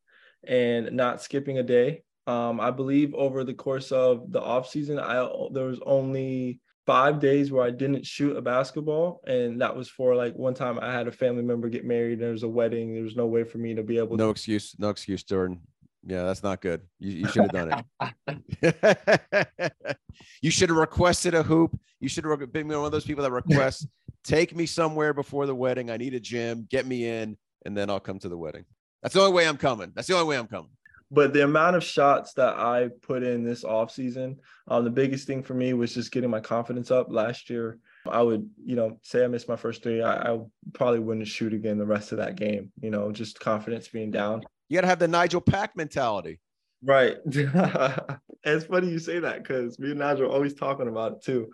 and 0.47 0.93
not 0.93 1.23
skipping 1.23 1.59
a 1.59 1.63
day. 1.63 2.03
Um, 2.27 2.61
I 2.61 2.71
believe 2.71 3.15
over 3.15 3.45
the 3.45 3.55
course 3.55 3.93
of 3.93 4.31
the 4.33 4.41
off 4.41 4.69
season, 4.69 4.99
I 4.99 5.29
there 5.53 5.67
was 5.67 5.81
only 5.87 6.61
five 6.87 7.19
days 7.19 7.51
where 7.51 7.65
I 7.65 7.71
didn't 7.71 8.07
shoot 8.07 8.37
a 8.37 8.41
basketball. 8.41 9.21
And 9.27 9.61
that 9.61 9.77
was 9.77 9.89
for 9.89 10.15
like 10.15 10.35
one 10.35 10.55
time 10.55 10.79
I 10.81 10.93
had 10.93 11.09
a 11.09 11.13
family 11.13 11.43
member 11.43 11.69
get 11.69 11.85
married. 11.85 12.21
There 12.21 12.31
was 12.31 12.45
a 12.45 12.49
wedding. 12.49 12.95
There 12.95 13.03
was 13.03 13.17
no 13.17 13.27
way 13.27 13.45
for 13.45 13.59
me 13.59 13.75
to 13.75 13.83
be 13.83 13.99
able 13.99 14.11
no 14.11 14.17
to. 14.17 14.23
No 14.25 14.31
excuse. 14.31 14.77
No 14.79 14.89
excuse, 14.91 15.25
Jordan. 15.25 15.61
Yeah, 16.09 16.23
that's 16.23 16.45
not 16.45 16.61
good. 16.61 16.83
You, 17.01 17.13
you 17.13 17.29
should 17.29 17.51
have 17.51 17.53
done 17.53 17.85
it. 18.63 19.93
you 20.41 20.53
should 20.53 20.69
have 20.69 20.79
requested 20.79 21.35
a 21.35 21.43
hoop. 21.43 21.79
You 21.99 22.09
should 22.09 22.25
have 22.25 22.53
been 22.53 22.69
one 22.69 22.85
of 22.85 22.93
those 22.93 23.05
people 23.05 23.25
that 23.25 23.33
requests, 23.33 23.87
take 24.23 24.55
me 24.55 24.67
somewhere 24.67 25.13
before 25.13 25.47
the 25.47 25.55
wedding. 25.55 25.91
I 25.91 25.97
need 25.97 26.15
a 26.15 26.21
gym. 26.21 26.69
Get 26.71 26.87
me 26.87 27.09
in, 27.09 27.37
and 27.65 27.77
then 27.77 27.91
I'll 27.91 27.99
come 27.99 28.21
to 28.21 28.29
the 28.29 28.39
wedding. 28.39 28.65
That's 29.03 29.15
the 29.15 29.21
only 29.21 29.33
way 29.33 29.49
I'm 29.49 29.57
coming. 29.57 29.91
That's 29.97 30.07
the 30.07 30.15
only 30.15 30.29
way 30.29 30.39
I'm 30.39 30.47
coming. 30.47 30.71
But 31.11 31.33
the 31.33 31.45
amount 31.45 31.77
of 31.77 31.85
shots 31.85 32.33
that 32.35 32.57
I 32.57 32.91
put 33.03 33.23
in 33.23 33.45
this 33.45 33.63
offseason, 33.63 34.39
um, 34.67 34.85
the 34.85 34.91
biggest 34.91 35.27
thing 35.27 35.43
for 35.43 35.55
me 35.55 35.73
was 35.73 35.95
just 35.95 36.11
getting 36.11 36.31
my 36.31 36.41
confidence 36.41 36.91
up. 36.91 37.07
Last 37.11 37.49
year, 37.49 37.79
I 38.09 38.23
would, 38.23 38.49
you 38.65 38.75
know, 38.75 38.99
say 39.03 39.25
I 39.25 39.29
missed 39.29 39.49
my 39.49 39.57
first 39.57 39.83
three, 39.83 40.03
I, 40.03 40.35
I 40.35 40.41
probably 40.73 40.99
wouldn't 40.99 41.29
shoot 41.29 41.53
again 41.53 41.79
the 41.79 41.87
rest 41.87 42.11
of 42.11 42.19
that 42.19 42.35
game. 42.35 42.73
You 42.81 42.91
know, 42.91 43.13
just 43.13 43.39
confidence 43.39 43.87
being 43.89 44.11
down. 44.11 44.43
You 44.69 44.77
got 44.77 44.81
to 44.83 44.89
have 44.89 44.99
the 44.99 45.09
Nigel 45.09 45.41
Pack 45.41 45.77
mentality. 45.77 46.41
Right. 46.83 47.17
it's 47.25 48.65
funny 48.67 48.91
you 48.91 48.99
say 48.99 49.21
that 49.21 49.43
because 49.43 49.79
me 49.79 49.91
and 49.91 50.01
Nigel 50.01 50.27
are 50.27 50.33
always 50.33 50.55
talking 50.55 50.89
about 50.89 51.13
it 51.13 51.23
too. 51.23 51.53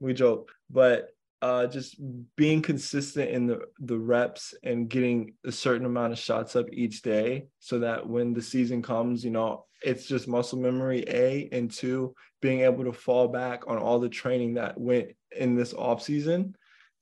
We 0.00 0.14
joke, 0.14 0.50
but 0.70 1.08
uh, 1.44 1.66
just 1.66 1.96
being 2.36 2.62
consistent 2.62 3.28
in 3.28 3.46
the, 3.46 3.60
the 3.80 3.98
reps 3.98 4.54
and 4.62 4.88
getting 4.88 5.34
a 5.44 5.52
certain 5.52 5.84
amount 5.84 6.10
of 6.10 6.18
shots 6.18 6.56
up 6.56 6.64
each 6.72 7.02
day 7.02 7.46
so 7.58 7.78
that 7.78 8.08
when 8.08 8.32
the 8.32 8.40
season 8.40 8.80
comes, 8.80 9.22
you 9.22 9.30
know, 9.30 9.66
it's 9.82 10.06
just 10.06 10.26
muscle 10.26 10.58
memory, 10.58 11.04
A, 11.06 11.50
and 11.52 11.70
two, 11.70 12.14
being 12.40 12.60
able 12.60 12.82
to 12.84 12.94
fall 12.94 13.28
back 13.28 13.64
on 13.66 13.76
all 13.76 14.00
the 14.00 14.08
training 14.08 14.54
that 14.54 14.80
went 14.80 15.10
in 15.38 15.54
this 15.54 15.74
off 15.74 16.02
season 16.02 16.56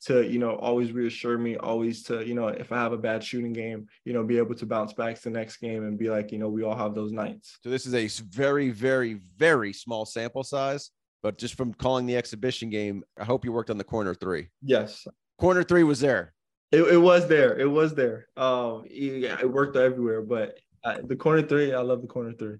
to 0.06 0.26
you 0.28 0.40
know 0.40 0.56
always 0.56 0.90
reassure 0.90 1.38
me 1.38 1.56
always 1.58 2.02
to 2.02 2.26
you 2.26 2.34
know 2.34 2.48
if 2.48 2.72
i 2.72 2.76
have 2.76 2.92
a 2.92 2.98
bad 2.98 3.22
shooting 3.22 3.52
game 3.52 3.86
you 4.04 4.12
know 4.12 4.24
be 4.24 4.36
able 4.36 4.52
to 4.52 4.66
bounce 4.66 4.92
back 4.92 5.14
to 5.14 5.22
the 5.22 5.30
next 5.30 5.58
game 5.58 5.84
and 5.84 5.96
be 5.96 6.10
like 6.10 6.32
you 6.32 6.38
know 6.38 6.48
we 6.48 6.64
all 6.64 6.74
have 6.74 6.92
those 6.92 7.12
nights. 7.12 7.58
So 7.62 7.70
this 7.70 7.86
is 7.86 7.94
a 7.94 8.08
very 8.24 8.70
very 8.70 9.20
very 9.36 9.72
small 9.72 10.04
sample 10.04 10.42
size 10.42 10.90
but 11.22 11.38
just 11.38 11.54
from 11.54 11.72
calling 11.74 12.06
the 12.06 12.16
exhibition 12.16 12.70
game 12.70 13.02
i 13.18 13.24
hope 13.24 13.44
you 13.44 13.52
worked 13.52 13.70
on 13.70 13.78
the 13.78 13.84
corner 13.84 14.14
three. 14.14 14.48
Yes. 14.62 15.06
Corner 15.38 15.62
three 15.62 15.82
was 15.82 16.00
there. 16.00 16.34
It, 16.70 16.82
it 16.82 16.96
was 16.96 17.26
there. 17.28 17.58
It 17.58 17.66
was 17.66 17.94
there. 17.94 18.26
Um 18.36 18.84
yeah 18.90 19.38
it 19.40 19.50
worked 19.50 19.76
everywhere 19.76 20.22
but 20.22 20.58
uh, 20.84 20.98
the 21.04 21.16
corner 21.16 21.42
three 21.42 21.72
i 21.72 21.80
love 21.80 22.02
the 22.02 22.08
corner 22.08 22.32
three. 22.32 22.56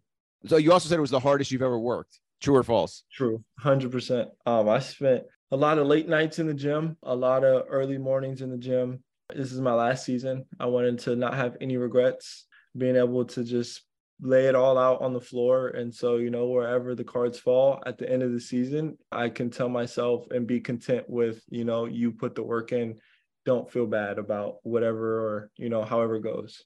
So 0.47 0.57
you 0.57 0.73
also 0.73 0.89
said 0.89 0.99
it 0.99 1.03
was 1.03 1.11
the 1.11 1.21
hardest 1.21 1.51
you've 1.51 1.63
ever 1.63 1.79
worked. 1.79 2.19
True 2.41 2.57
or 2.57 2.63
false? 2.63 3.05
True. 3.13 3.45
100% 3.61 4.27
um 4.47 4.69
i 4.69 4.79
spent 4.79 5.25
a 5.53 5.57
lot 5.57 5.79
of 5.79 5.87
late 5.87 6.09
nights 6.09 6.39
in 6.39 6.47
the 6.47 6.55
gym, 6.55 6.97
a 7.03 7.15
lot 7.15 7.45
of 7.45 7.67
early 7.69 7.99
mornings 7.99 8.41
in 8.41 8.51
the 8.51 8.57
gym. 8.57 9.05
This 9.35 9.53
is 9.53 9.61
my 9.61 9.75
last 9.75 10.03
season. 10.05 10.47
I 10.59 10.65
wanted 10.67 10.99
to 11.01 11.15
not 11.15 11.35
have 11.35 11.59
any 11.61 11.77
regrets, 11.77 12.47
being 12.77 12.97
able 12.97 13.27
to 13.27 13.45
just 13.45 13.83
lay 14.23 14.47
it 14.47 14.55
all 14.55 14.79
out 14.79 15.03
on 15.03 15.13
the 15.13 15.21
floor. 15.21 15.69
And 15.69 15.93
so, 15.93 16.17
you 16.17 16.31
know, 16.31 16.47
wherever 16.47 16.95
the 16.95 17.05
cards 17.05 17.39
fall 17.39 17.83
at 17.85 17.99
the 17.99 18.11
end 18.11 18.23
of 18.23 18.33
the 18.33 18.41
season, 18.41 18.97
I 19.11 19.29
can 19.29 19.51
tell 19.51 19.69
myself 19.69 20.27
and 20.31 20.47
be 20.47 20.61
content 20.61 21.11
with, 21.11 21.43
you 21.49 21.65
know, 21.65 21.87
you 21.87 22.13
put 22.13 22.37
the 22.37 22.43
work 22.43 22.71
in. 22.73 22.99
Don't 23.45 23.71
feel 23.71 23.87
bad 23.87 24.19
about 24.19 24.59
whatever 24.63 25.21
or, 25.21 25.51
you 25.57 25.69
know, 25.69 25.83
however 25.83 26.21
goes. 26.21 26.63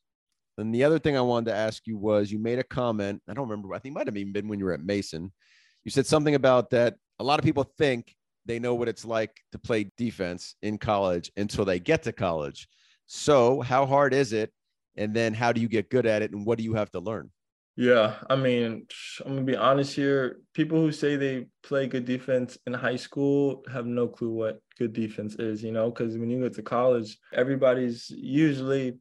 And 0.58 0.75
the 0.75 0.84
other 0.84 0.98
thing 0.98 1.16
I 1.16 1.22
wanted 1.22 1.50
to 1.50 1.56
ask 1.56 1.86
you 1.86 1.96
was 1.96 2.30
you 2.30 2.38
made 2.38 2.58
a 2.58 2.64
comment. 2.64 3.22
I 3.28 3.32
don't 3.32 3.48
remember. 3.48 3.75
I 3.75 3.78
think 3.78 3.94
it 3.94 3.98
might 3.98 4.06
have 4.06 4.16
even 4.18 4.34
been 4.34 4.48
when 4.48 4.58
you 4.58 4.66
were 4.66 4.75
at 4.75 4.84
Mason. 4.84 5.32
You 5.84 5.90
said 5.90 6.06
something 6.06 6.34
about 6.34 6.70
that 6.70 6.96
a 7.18 7.25
lot 7.25 7.38
of 7.38 7.44
people 7.44 7.64
think 7.78 8.14
they 8.44 8.58
know 8.58 8.75
what 8.75 8.88
it's 8.88 9.04
like 9.04 9.34
to 9.52 9.58
play 9.58 9.90
defense 9.96 10.54
in 10.62 10.76
college 10.76 11.32
until 11.36 11.64
they 11.64 11.80
get 11.80 12.02
to 12.02 12.12
college. 12.12 12.68
So, 13.06 13.60
how 13.60 13.86
hard 13.86 14.12
is 14.12 14.32
it? 14.32 14.52
And 14.96 15.14
then, 15.14 15.32
how 15.32 15.52
do 15.52 15.60
you 15.60 15.68
get 15.68 15.90
good 15.90 16.06
at 16.06 16.22
it? 16.22 16.32
And 16.32 16.44
what 16.44 16.58
do 16.58 16.64
you 16.64 16.75
have 16.75 16.90
to 16.92 17.00
learn? 17.00 17.30
Yeah, 17.76 18.14
I 18.30 18.37
mean, 18.37 18.87
I'm 19.25 19.33
gonna 19.35 19.42
be 19.42 19.54
honest 19.54 19.95
here. 19.95 20.38
People 20.54 20.80
who 20.80 20.90
say 20.90 21.16
they 21.16 21.47
play 21.62 21.87
good 21.87 22.06
defense 22.06 22.56
in 22.66 22.73
high 22.73 22.97
school 22.97 23.62
have 23.71 23.85
no 23.85 24.09
clue 24.09 24.30
what 24.30 24.61
good 24.78 24.95
defense 24.95 25.35
is, 25.35 25.62
you 25.62 25.73
know, 25.73 25.90
because 25.90 26.16
when 26.16 26.30
you 26.30 26.40
go 26.40 26.49
to 26.49 26.62
college, 26.62 27.18
everybody's 27.35 28.09
usually 28.09 28.99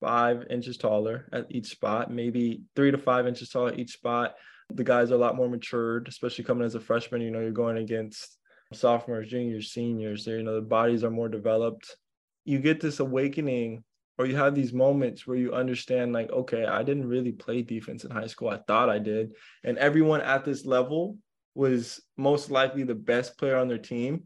five 0.00 0.44
inches 0.50 0.76
taller 0.76 1.28
at 1.32 1.46
each 1.50 1.68
spot, 1.68 2.10
maybe 2.10 2.62
three 2.74 2.90
to 2.90 2.98
five 2.98 3.28
inches 3.28 3.48
taller 3.48 3.72
each 3.74 3.92
spot. 3.92 4.34
The 4.72 4.82
guys 4.82 5.12
are 5.12 5.14
a 5.14 5.18
lot 5.18 5.36
more 5.36 5.48
matured, 5.48 6.08
especially 6.08 6.44
coming 6.44 6.64
as 6.64 6.74
a 6.74 6.80
freshman. 6.80 7.20
You 7.20 7.30
know, 7.30 7.40
you're 7.40 7.52
going 7.52 7.76
against 7.76 8.38
sophomores, 8.72 9.28
juniors, 9.28 9.72
seniors, 9.72 10.26
you 10.26 10.42
know, 10.42 10.56
the 10.56 10.62
bodies 10.62 11.04
are 11.04 11.10
more 11.10 11.28
developed. 11.28 11.96
You 12.44 12.58
get 12.58 12.80
this 12.80 12.98
awakening 12.98 13.84
or 14.18 14.26
you 14.26 14.36
have 14.36 14.54
these 14.54 14.72
moments 14.72 15.26
where 15.26 15.36
you 15.36 15.52
understand 15.52 16.12
like 16.12 16.30
okay 16.30 16.64
i 16.64 16.82
didn't 16.82 17.08
really 17.08 17.32
play 17.32 17.62
defense 17.62 18.04
in 18.04 18.10
high 18.10 18.26
school 18.26 18.48
i 18.48 18.58
thought 18.66 18.88
i 18.88 18.98
did 18.98 19.32
and 19.64 19.78
everyone 19.78 20.20
at 20.20 20.44
this 20.44 20.64
level 20.64 21.16
was 21.54 22.00
most 22.16 22.50
likely 22.50 22.82
the 22.82 22.94
best 22.94 23.38
player 23.38 23.56
on 23.56 23.68
their 23.68 23.78
team 23.78 24.22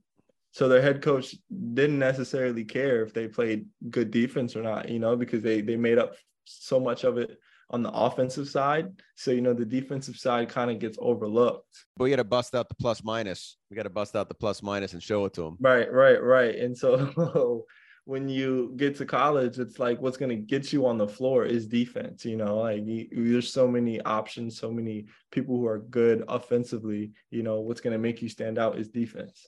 so 0.50 0.68
their 0.68 0.82
head 0.82 1.02
coach 1.02 1.34
didn't 1.74 1.98
necessarily 1.98 2.64
care 2.64 3.02
if 3.02 3.12
they 3.12 3.28
played 3.28 3.66
good 3.90 4.10
defense 4.10 4.56
or 4.56 4.62
not 4.62 4.88
you 4.88 4.98
know 4.98 5.16
because 5.16 5.42
they 5.42 5.60
they 5.60 5.76
made 5.76 5.98
up 5.98 6.14
so 6.44 6.80
much 6.80 7.04
of 7.04 7.18
it 7.18 7.38
on 7.70 7.82
the 7.82 7.90
offensive 7.90 8.48
side. 8.48 8.92
So, 9.16 9.30
you 9.30 9.40
know, 9.40 9.52
the 9.52 9.64
defensive 9.64 10.16
side 10.16 10.48
kind 10.48 10.70
of 10.70 10.78
gets 10.78 10.98
overlooked. 11.00 11.84
But 11.96 12.04
we 12.04 12.10
got 12.10 12.16
to 12.16 12.24
bust 12.24 12.54
out 12.54 12.68
the 12.68 12.74
plus 12.74 13.04
minus. 13.04 13.56
We 13.70 13.76
got 13.76 13.82
to 13.82 13.90
bust 13.90 14.16
out 14.16 14.28
the 14.28 14.34
plus 14.34 14.62
minus 14.62 14.94
and 14.94 15.02
show 15.02 15.24
it 15.26 15.34
to 15.34 15.42
them. 15.42 15.56
Right, 15.60 15.92
right, 15.92 16.22
right. 16.22 16.54
And 16.54 16.76
so 16.76 16.96
when 18.08 18.26
you 18.26 18.72
get 18.76 18.96
to 18.96 19.04
college, 19.04 19.58
it's 19.58 19.78
like 19.78 20.00
what's 20.00 20.16
going 20.16 20.30
to 20.30 20.34
get 20.34 20.72
you 20.72 20.86
on 20.86 20.96
the 20.96 21.06
floor 21.06 21.44
is 21.44 21.66
defense. 21.66 22.24
You 22.24 22.38
know, 22.38 22.60
like 22.60 22.86
you, 22.86 23.06
there's 23.12 23.52
so 23.52 23.68
many 23.68 24.00
options, 24.00 24.58
so 24.58 24.70
many 24.70 25.04
people 25.30 25.58
who 25.58 25.66
are 25.66 25.80
good 25.80 26.24
offensively. 26.26 27.12
You 27.30 27.42
know, 27.42 27.60
what's 27.60 27.82
going 27.82 27.92
to 27.92 27.98
make 27.98 28.22
you 28.22 28.30
stand 28.30 28.58
out 28.58 28.78
is 28.78 28.88
defense. 28.88 29.46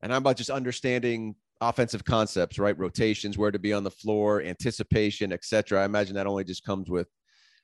And 0.00 0.14
I'm 0.14 0.22
about 0.22 0.38
just 0.38 0.48
understanding 0.48 1.34
offensive 1.60 2.02
concepts, 2.02 2.58
right? 2.58 2.78
Rotations, 2.78 3.36
where 3.36 3.50
to 3.50 3.58
be 3.58 3.74
on 3.74 3.84
the 3.84 3.90
floor, 3.90 4.40
anticipation, 4.40 5.30
etc. 5.30 5.82
I 5.82 5.84
imagine 5.84 6.14
that 6.14 6.26
only 6.26 6.44
just 6.44 6.64
comes 6.64 6.88
with 6.88 7.08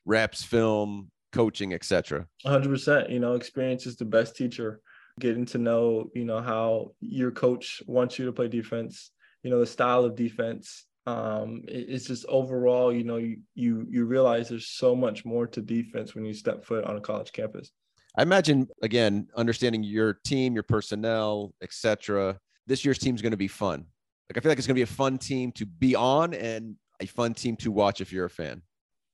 reps, 0.05 0.43
film, 0.43 1.09
coaching, 1.33 1.73
etc. 1.73 2.27
100%. 2.45 3.09
You 3.09 3.19
know, 3.19 3.33
experience 3.33 3.87
is 3.87 3.95
the 3.95 4.05
best 4.05 4.35
teacher. 4.35 4.81
Getting 5.19 5.47
to 5.47 5.57
know, 5.57 6.11
you 6.13 6.25
know, 6.25 6.41
how 6.41 6.91
your 7.01 7.31
coach 7.31 7.81
wants 7.87 8.19
you 8.19 8.27
to 8.27 8.31
play 8.31 8.47
defense, 8.49 9.09
you 9.47 9.53
know, 9.53 9.61
the 9.61 9.65
style 9.65 10.03
of 10.03 10.13
defense. 10.13 10.85
Um, 11.05 11.61
it's 11.69 12.05
just 12.05 12.25
overall, 12.25 12.93
you 12.93 13.05
know, 13.05 13.15
you 13.15 13.37
you 13.55 13.87
you 13.89 14.03
realize 14.03 14.49
there's 14.49 14.67
so 14.67 14.93
much 14.93 15.23
more 15.23 15.47
to 15.47 15.61
defense 15.61 16.13
when 16.13 16.25
you 16.25 16.33
step 16.33 16.65
foot 16.65 16.83
on 16.83 16.97
a 16.97 16.99
college 16.99 17.31
campus. 17.31 17.71
I 18.17 18.23
imagine 18.23 18.67
again, 18.81 19.29
understanding 19.37 19.85
your 19.85 20.19
team, 20.25 20.53
your 20.53 20.63
personnel, 20.63 21.53
etc. 21.63 22.37
This 22.65 22.83
year's 22.83 22.97
team 22.97 23.15
is 23.15 23.21
going 23.21 23.31
to 23.31 23.37
be 23.37 23.47
fun. 23.47 23.85
Like 24.29 24.37
I 24.37 24.41
feel 24.41 24.51
like 24.51 24.57
it's 24.57 24.67
going 24.67 24.75
to 24.75 24.79
be 24.79 24.91
a 24.91 24.95
fun 24.95 25.17
team 25.17 25.53
to 25.53 25.65
be 25.65 25.95
on 25.95 26.33
and 26.33 26.75
a 26.99 27.05
fun 27.05 27.33
team 27.33 27.55
to 27.57 27.71
watch 27.71 28.01
if 28.01 28.11
you're 28.11 28.25
a 28.25 28.29
fan. 28.29 28.61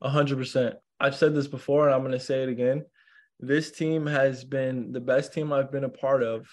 100%. 0.04 0.74
I've 1.00 1.16
said 1.16 1.36
this 1.36 1.48
before 1.48 1.86
and 1.86 1.94
I'm 1.94 2.02
going 2.02 2.14
to 2.14 2.20
say 2.20 2.42
it 2.42 2.50
again. 2.50 2.86
This 3.40 3.70
team 3.70 4.08
has 4.08 4.44
been 4.44 4.94
the 4.94 5.00
best 5.00 5.32
team 5.32 5.54
I've 5.54 5.72
been 5.72 5.84
a 5.84 5.90
part 5.90 6.24
of 6.24 6.48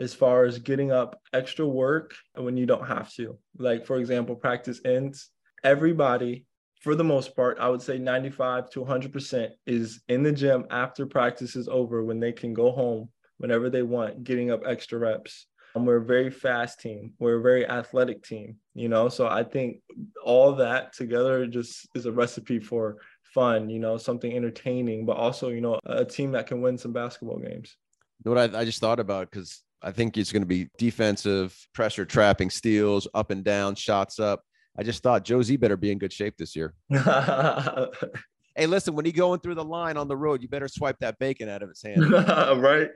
as 0.00 0.14
far 0.14 0.44
as 0.44 0.58
getting 0.58 0.90
up 0.90 1.20
extra 1.32 1.66
work 1.66 2.14
when 2.34 2.56
you 2.56 2.64
don't 2.64 2.86
have 2.86 3.12
to. 3.12 3.38
Like, 3.58 3.86
for 3.86 3.98
example, 3.98 4.34
practice 4.34 4.80
ends. 4.84 5.28
Everybody, 5.62 6.46
for 6.80 6.94
the 6.94 7.04
most 7.04 7.36
part, 7.36 7.58
I 7.60 7.68
would 7.68 7.82
say 7.82 7.98
95 7.98 8.70
to 8.70 8.80
100% 8.80 9.50
is 9.66 10.00
in 10.08 10.22
the 10.22 10.32
gym 10.32 10.64
after 10.70 11.06
practice 11.06 11.54
is 11.54 11.68
over 11.68 12.02
when 12.02 12.18
they 12.18 12.32
can 12.32 12.54
go 12.54 12.72
home 12.72 13.10
whenever 13.36 13.68
they 13.68 13.82
want, 13.82 14.24
getting 14.24 14.50
up 14.50 14.62
extra 14.66 14.98
reps. 14.98 15.46
And 15.74 15.86
we're 15.86 15.98
a 15.98 16.04
very 16.04 16.30
fast 16.30 16.80
team. 16.80 17.12
We're 17.18 17.36
a 17.36 17.42
very 17.42 17.68
athletic 17.68 18.24
team, 18.24 18.56
you 18.74 18.88
know. 18.88 19.08
So 19.08 19.28
I 19.28 19.44
think 19.44 19.82
all 20.24 20.54
that 20.54 20.94
together 20.94 21.46
just 21.46 21.86
is 21.94 22.06
a 22.06 22.12
recipe 22.12 22.58
for 22.58 22.96
fun, 23.34 23.70
you 23.70 23.78
know, 23.78 23.96
something 23.96 24.34
entertaining, 24.34 25.06
but 25.06 25.16
also, 25.16 25.50
you 25.50 25.60
know, 25.60 25.78
a 25.86 26.04
team 26.04 26.32
that 26.32 26.46
can 26.46 26.60
win 26.60 26.76
some 26.76 26.92
basketball 26.92 27.38
games. 27.38 27.76
What 28.22 28.38
I, 28.38 28.60
I 28.60 28.64
just 28.64 28.80
thought 28.80 28.98
about 28.98 29.30
because 29.30 29.62
I 29.82 29.92
think 29.92 30.16
it's 30.16 30.32
going 30.32 30.42
to 30.42 30.46
be 30.46 30.68
defensive 30.78 31.56
pressure, 31.72 32.04
trapping, 32.04 32.50
steals, 32.50 33.08
up 33.14 33.30
and 33.30 33.42
down, 33.42 33.74
shots 33.74 34.18
up. 34.18 34.42
I 34.78 34.82
just 34.82 35.02
thought 35.02 35.24
Josie 35.24 35.56
better 35.56 35.76
be 35.76 35.90
in 35.90 35.98
good 35.98 36.12
shape 36.12 36.36
this 36.36 36.54
year. 36.54 36.74
hey, 36.90 38.66
listen, 38.66 38.94
when 38.94 39.04
he 39.04 39.12
going 39.12 39.40
through 39.40 39.56
the 39.56 39.64
line 39.64 39.96
on 39.96 40.06
the 40.06 40.16
road, 40.16 40.42
you 40.42 40.48
better 40.48 40.68
swipe 40.68 40.98
that 41.00 41.18
bacon 41.18 41.48
out 41.48 41.62
of 41.62 41.68
his 41.68 41.82
hand. 41.82 42.10
right? 42.62 42.90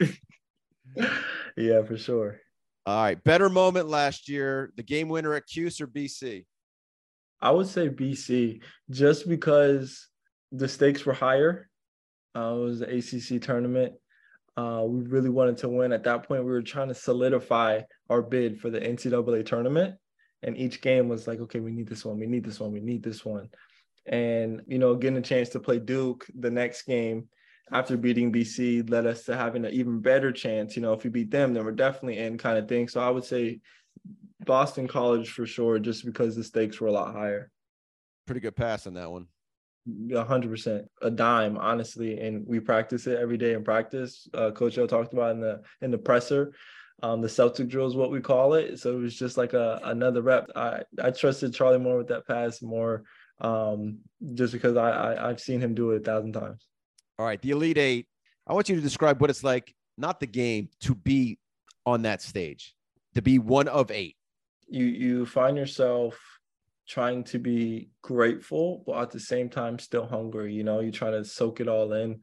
yeah, 1.57 1.83
for 1.83 1.97
sure. 1.97 2.40
All 2.87 3.03
right. 3.03 3.23
Better 3.25 3.49
moment 3.49 3.88
last 3.88 4.29
year. 4.29 4.73
The 4.77 4.83
game 4.83 5.09
winner 5.09 5.35
at 5.35 5.47
Cuse 5.47 5.81
or 5.81 5.87
BC? 5.87 6.44
I 7.40 7.51
would 7.51 7.66
say 7.66 7.88
BC 7.88 8.62
just 8.90 9.29
because 9.29 10.09
the 10.53 10.68
stakes 10.68 11.05
were 11.05 11.14
higher. 11.14 11.68
Uh, 12.37 12.55
it 12.55 12.61
was 12.61 12.79
the 12.81 12.97
ACC 12.97 13.42
tournament. 13.42 13.94
Uh, 14.57 14.85
we 14.87 15.03
really 15.03 15.31
wanted 15.31 15.57
to 15.59 15.69
win. 15.69 15.93
At 15.93 16.05
that 16.05 16.29
point, 16.29 16.45
we 16.45 16.51
were 16.51 16.62
trying 16.62 16.88
to 16.88 16.95
solidify 16.95 17.81
our 18.09 18.23
bid 18.23 18.61
for 18.61 18.71
the 18.71 18.81
NCAA 18.81 19.45
tournament. 19.45 19.97
And 20.43 20.57
each 20.57 20.81
game 20.81 21.09
was 21.09 21.27
like, 21.27 21.40
okay, 21.40 21.61
we 21.61 21.73
need 21.73 21.88
this 21.88 22.05
one, 22.05 22.19
we 22.19 22.27
need 22.27 22.45
this 22.45 22.61
one, 22.61 22.71
we 22.71 22.81
need 22.81 23.03
this 23.03 23.25
one. 23.25 23.49
And, 24.07 24.61
you 24.67 24.79
know, 24.79 24.95
getting 24.95 25.17
a 25.17 25.23
chance 25.23 25.49
to 25.51 25.61
play 25.61 25.79
Duke 25.79 26.27
the 26.38 26.51
next 26.51 26.83
game 26.83 27.29
after 27.73 27.97
beating 27.97 28.31
BC 28.31 28.88
led 28.90 29.07
us 29.07 29.25
to 29.25 29.37
having 29.37 29.64
an 29.64 29.73
even 29.73 30.01
better 30.01 30.31
chance. 30.33 30.77
You 30.77 30.83
know, 30.83 30.93
if 30.93 31.03
we 31.03 31.11
beat 31.11 31.31
them, 31.31 31.55
then 31.55 31.64
we're 31.64 31.73
definitely 31.73 32.19
in 32.19 32.37
kind 32.37 32.59
of 32.59 32.69
thing. 32.69 32.88
So 32.88 33.01
I 33.01 33.09
would 33.09 33.25
say 33.25 33.61
Boston 34.45 34.87
College 34.87 35.31
for 35.31 35.47
sure, 35.47 35.79
just 35.79 36.05
because 36.05 36.37
the 36.37 36.45
stakes 36.45 36.81
were 36.81 36.88
a 36.88 36.93
lot 36.93 37.14
higher. 37.14 37.51
Pretty 38.27 38.40
good 38.40 38.57
pass 38.57 38.87
on 38.87 38.95
that 38.95 39.11
one. 39.11 39.27
Hundred 40.14 40.51
percent 40.51 40.87
a 41.03 41.11
dime, 41.11 41.57
honestly. 41.59 42.18
And 42.18 42.47
we 42.47 42.61
practice 42.61 43.07
it 43.07 43.18
every 43.18 43.37
day 43.37 43.55
in 43.55 43.64
practice. 43.64 44.29
Uh, 44.35 44.51
Coach 44.51 44.79
O 44.79 44.87
talked 44.87 45.12
about 45.12 45.33
in 45.33 45.40
the 45.40 45.62
in 45.83 45.90
the 45.90 45.99
presser. 45.99 46.55
Um, 47.03 47.20
the 47.20 47.29
Celtic 47.29 47.68
drill 47.68 47.87
is 47.87 47.97
what 47.97 48.11
we 48.11 48.20
call 48.20 48.55
it. 48.55 48.79
So 48.79 48.92
it 48.92 49.01
was 49.01 49.14
just 49.18 49.37
like 49.37 49.53
a 49.53 49.81
another 49.85 50.23
rep. 50.23 50.51
I 50.57 50.83
I 51.03 51.11
trusted 51.11 51.53
Charlie 51.53 51.79
more 51.79 51.99
with 51.99 52.09
that 52.09 52.27
pass 52.27 52.62
more, 52.62 53.05
um, 53.40 53.99
just 54.35 54.53
because 54.53 54.77
I, 54.77 54.90
I 54.90 55.29
I've 55.29 55.40
seen 55.40 55.61
him 55.61 55.75
do 55.75 55.90
it 55.90 56.03
a 56.03 56.05
thousand 56.05 56.33
times. 56.33 56.66
All 57.18 57.27
right, 57.27 57.40
the 57.40 57.51
Elite 57.51 57.79
Eight. 57.79 58.09
I 58.47 58.53
want 58.53 58.68
you 58.68 58.77
to 58.77 58.83
describe 58.83 59.20
what 59.20 59.31
it's 59.31 59.42
like, 59.44 59.75
not 59.97 60.20
the 60.20 60.27
game, 60.27 60.68
to 60.81 60.94
be 60.94 61.38
on 61.87 62.03
that 62.03 62.20
stage, 62.23 62.75
to 63.14 63.23
be 63.23 63.38
one 63.38 63.68
of 63.68 63.90
eight. 63.90 64.16
You 64.68 64.87
you 64.87 65.27
find 65.27 65.57
yourself 65.57 66.18
trying 66.88 67.25
to 67.25 67.38
be 67.38 67.90
grateful, 68.03 68.83
but 68.87 69.01
at 69.01 69.11
the 69.11 69.20
same 69.20 69.49
time 69.49 69.79
still 69.79 70.07
hungry. 70.07 70.53
You 70.53 70.64
know, 70.64 70.81
you 70.81 70.92
try 70.92 71.11
to 71.11 71.25
soak 71.25 71.61
it 71.61 71.68
all 71.68 71.92
in. 71.92 72.20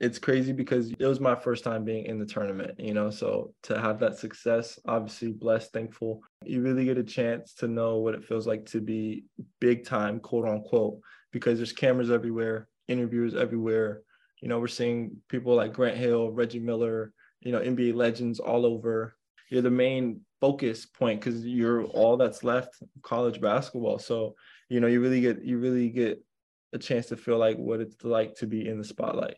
It's 0.00 0.18
crazy 0.18 0.52
because 0.52 0.90
it 0.90 1.06
was 1.06 1.20
my 1.20 1.36
first 1.36 1.62
time 1.62 1.84
being 1.84 2.06
in 2.06 2.18
the 2.18 2.26
tournament, 2.26 2.78
you 2.78 2.92
know. 2.92 3.10
So 3.10 3.54
to 3.64 3.80
have 3.80 4.00
that 4.00 4.18
success, 4.18 4.78
obviously 4.86 5.32
blessed, 5.32 5.72
thankful. 5.72 6.22
You 6.44 6.62
really 6.62 6.84
get 6.84 6.98
a 6.98 7.04
chance 7.04 7.54
to 7.54 7.68
know 7.68 7.98
what 7.98 8.14
it 8.14 8.24
feels 8.24 8.46
like 8.46 8.66
to 8.66 8.80
be 8.80 9.24
big 9.60 9.84
time, 9.84 10.18
quote 10.18 10.48
unquote, 10.48 10.98
because 11.30 11.58
there's 11.58 11.72
cameras 11.72 12.10
everywhere, 12.10 12.68
interviewers 12.88 13.34
everywhere. 13.34 14.02
You 14.40 14.48
know, 14.48 14.58
we're 14.58 14.66
seeing 14.66 15.18
people 15.28 15.54
like 15.54 15.72
Grant 15.72 15.96
Hill, 15.96 16.32
Reggie 16.32 16.58
Miller, 16.58 17.12
you 17.40 17.52
know, 17.52 17.60
NBA 17.60 17.94
legends 17.94 18.40
all 18.40 18.66
over. 18.66 19.16
You're 19.52 19.60
the 19.60 19.70
main 19.70 20.22
focus 20.40 20.86
point 20.86 21.20
because 21.20 21.44
you're 21.44 21.84
all 21.84 22.16
that's 22.16 22.42
left 22.42 22.82
college 23.02 23.38
basketball. 23.38 23.98
So, 23.98 24.34
you 24.70 24.80
know, 24.80 24.86
you 24.86 25.02
really 25.02 25.20
get 25.20 25.44
you 25.44 25.58
really 25.58 25.90
get 25.90 26.24
a 26.72 26.78
chance 26.78 27.08
to 27.08 27.18
feel 27.18 27.36
like 27.36 27.58
what 27.58 27.80
it's 27.80 28.02
like 28.02 28.34
to 28.36 28.46
be 28.46 28.66
in 28.66 28.78
the 28.78 28.84
spotlight. 28.84 29.36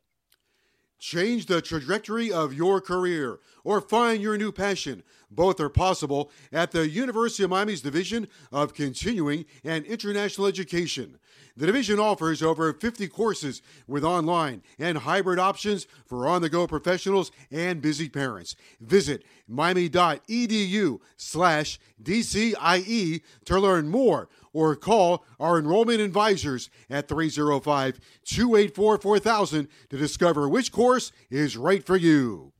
Change 1.05 1.45
the 1.45 1.61
trajectory 1.61 2.33
of 2.33 2.55
your 2.55 2.81
career 2.81 3.38
or 3.62 3.83
find 3.83 4.23
your 4.23 4.38
new 4.38 4.51
passion. 4.51 5.03
Both 5.31 5.61
are 5.61 5.69
possible 5.69 6.31
at 6.51 6.71
the 6.71 6.88
University 6.88 7.45
of 7.45 7.51
Miami's 7.51 7.83
Division 7.83 8.27
of 8.51 8.73
Continuing 8.73 9.45
and 9.62 9.85
International 9.85 10.47
Education. 10.47 11.19
The 11.59 11.67
division 11.67 12.01
offers 12.01 12.43
over 12.43 12.73
50 12.73 13.07
courses 13.09 13.61
with 13.87 14.03
online 14.03 14.62
and 14.79 14.97
hybrid 14.97 15.38
options 15.38 15.87
for 16.07 16.27
on 16.27 16.40
the 16.40 16.49
go 16.49 16.67
professionals 16.67 17.31
and 17.51 17.83
busy 17.83 18.09
parents. 18.09 18.57
Visit 18.81 19.25
miami.edu 19.47 21.01
slash 21.19 21.79
DCIE 22.03 23.21
to 23.45 23.61
learn 23.61 23.90
more 23.90 24.31
or 24.55 24.75
call 24.77 25.27
our 25.38 25.59
enrollment 25.59 26.01
advisors 26.01 26.71
at 26.88 27.09
305 27.09 28.01
284 28.25 28.99
4000 28.99 29.69
to 29.90 29.99
discover 29.99 30.49
which 30.49 30.73
course 30.73 31.12
is 31.29 31.59
right 31.59 31.85
for 31.85 31.97
you. 31.97 32.53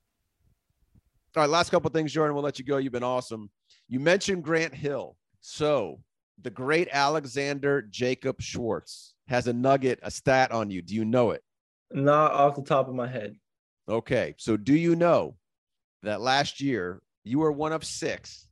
All 1.37 1.43
right, 1.43 1.51
last 1.51 1.71
couple 1.71 1.91
things, 1.91 2.13
Jordan. 2.13 2.35
We'll 2.35 2.45
let 2.45 2.59
you 2.59 2.65
go. 2.65 2.77
You've 2.77 2.93
been 2.93 3.03
awesome. 3.03 3.51
You 3.89 3.99
mentioned 3.99 4.45
Grant 4.45 4.75
Hill. 4.75 5.17
So 5.41 6.01
the 6.43 6.51
great 6.51 6.89
Alexander 6.93 7.83
Jacob 7.83 8.41
Schwartz 8.41 9.15
has 9.29 9.47
a 9.47 9.53
nugget, 9.53 9.99
a 10.03 10.11
stat 10.11 10.53
on 10.53 10.71
you. 10.71 10.83
Do 10.83 10.95
you 10.95 11.05
know 11.05 11.31
it? 11.31 11.43
Not 11.93 12.33
off 12.33 12.57
the 12.57 12.63
top 12.63 12.89
of 12.89 12.95
my 12.95 13.07
head. 13.09 13.37
Okay. 13.89 14.35
So 14.39 14.57
do 14.57 14.75
you 14.75 14.97
know 14.97 15.37
that 16.03 16.21
last 16.21 16.61
year 16.61 17.03
you 17.25 17.39
were 17.39 17.53
one 17.53 17.73
of 17.73 17.85
six 17.85 18.49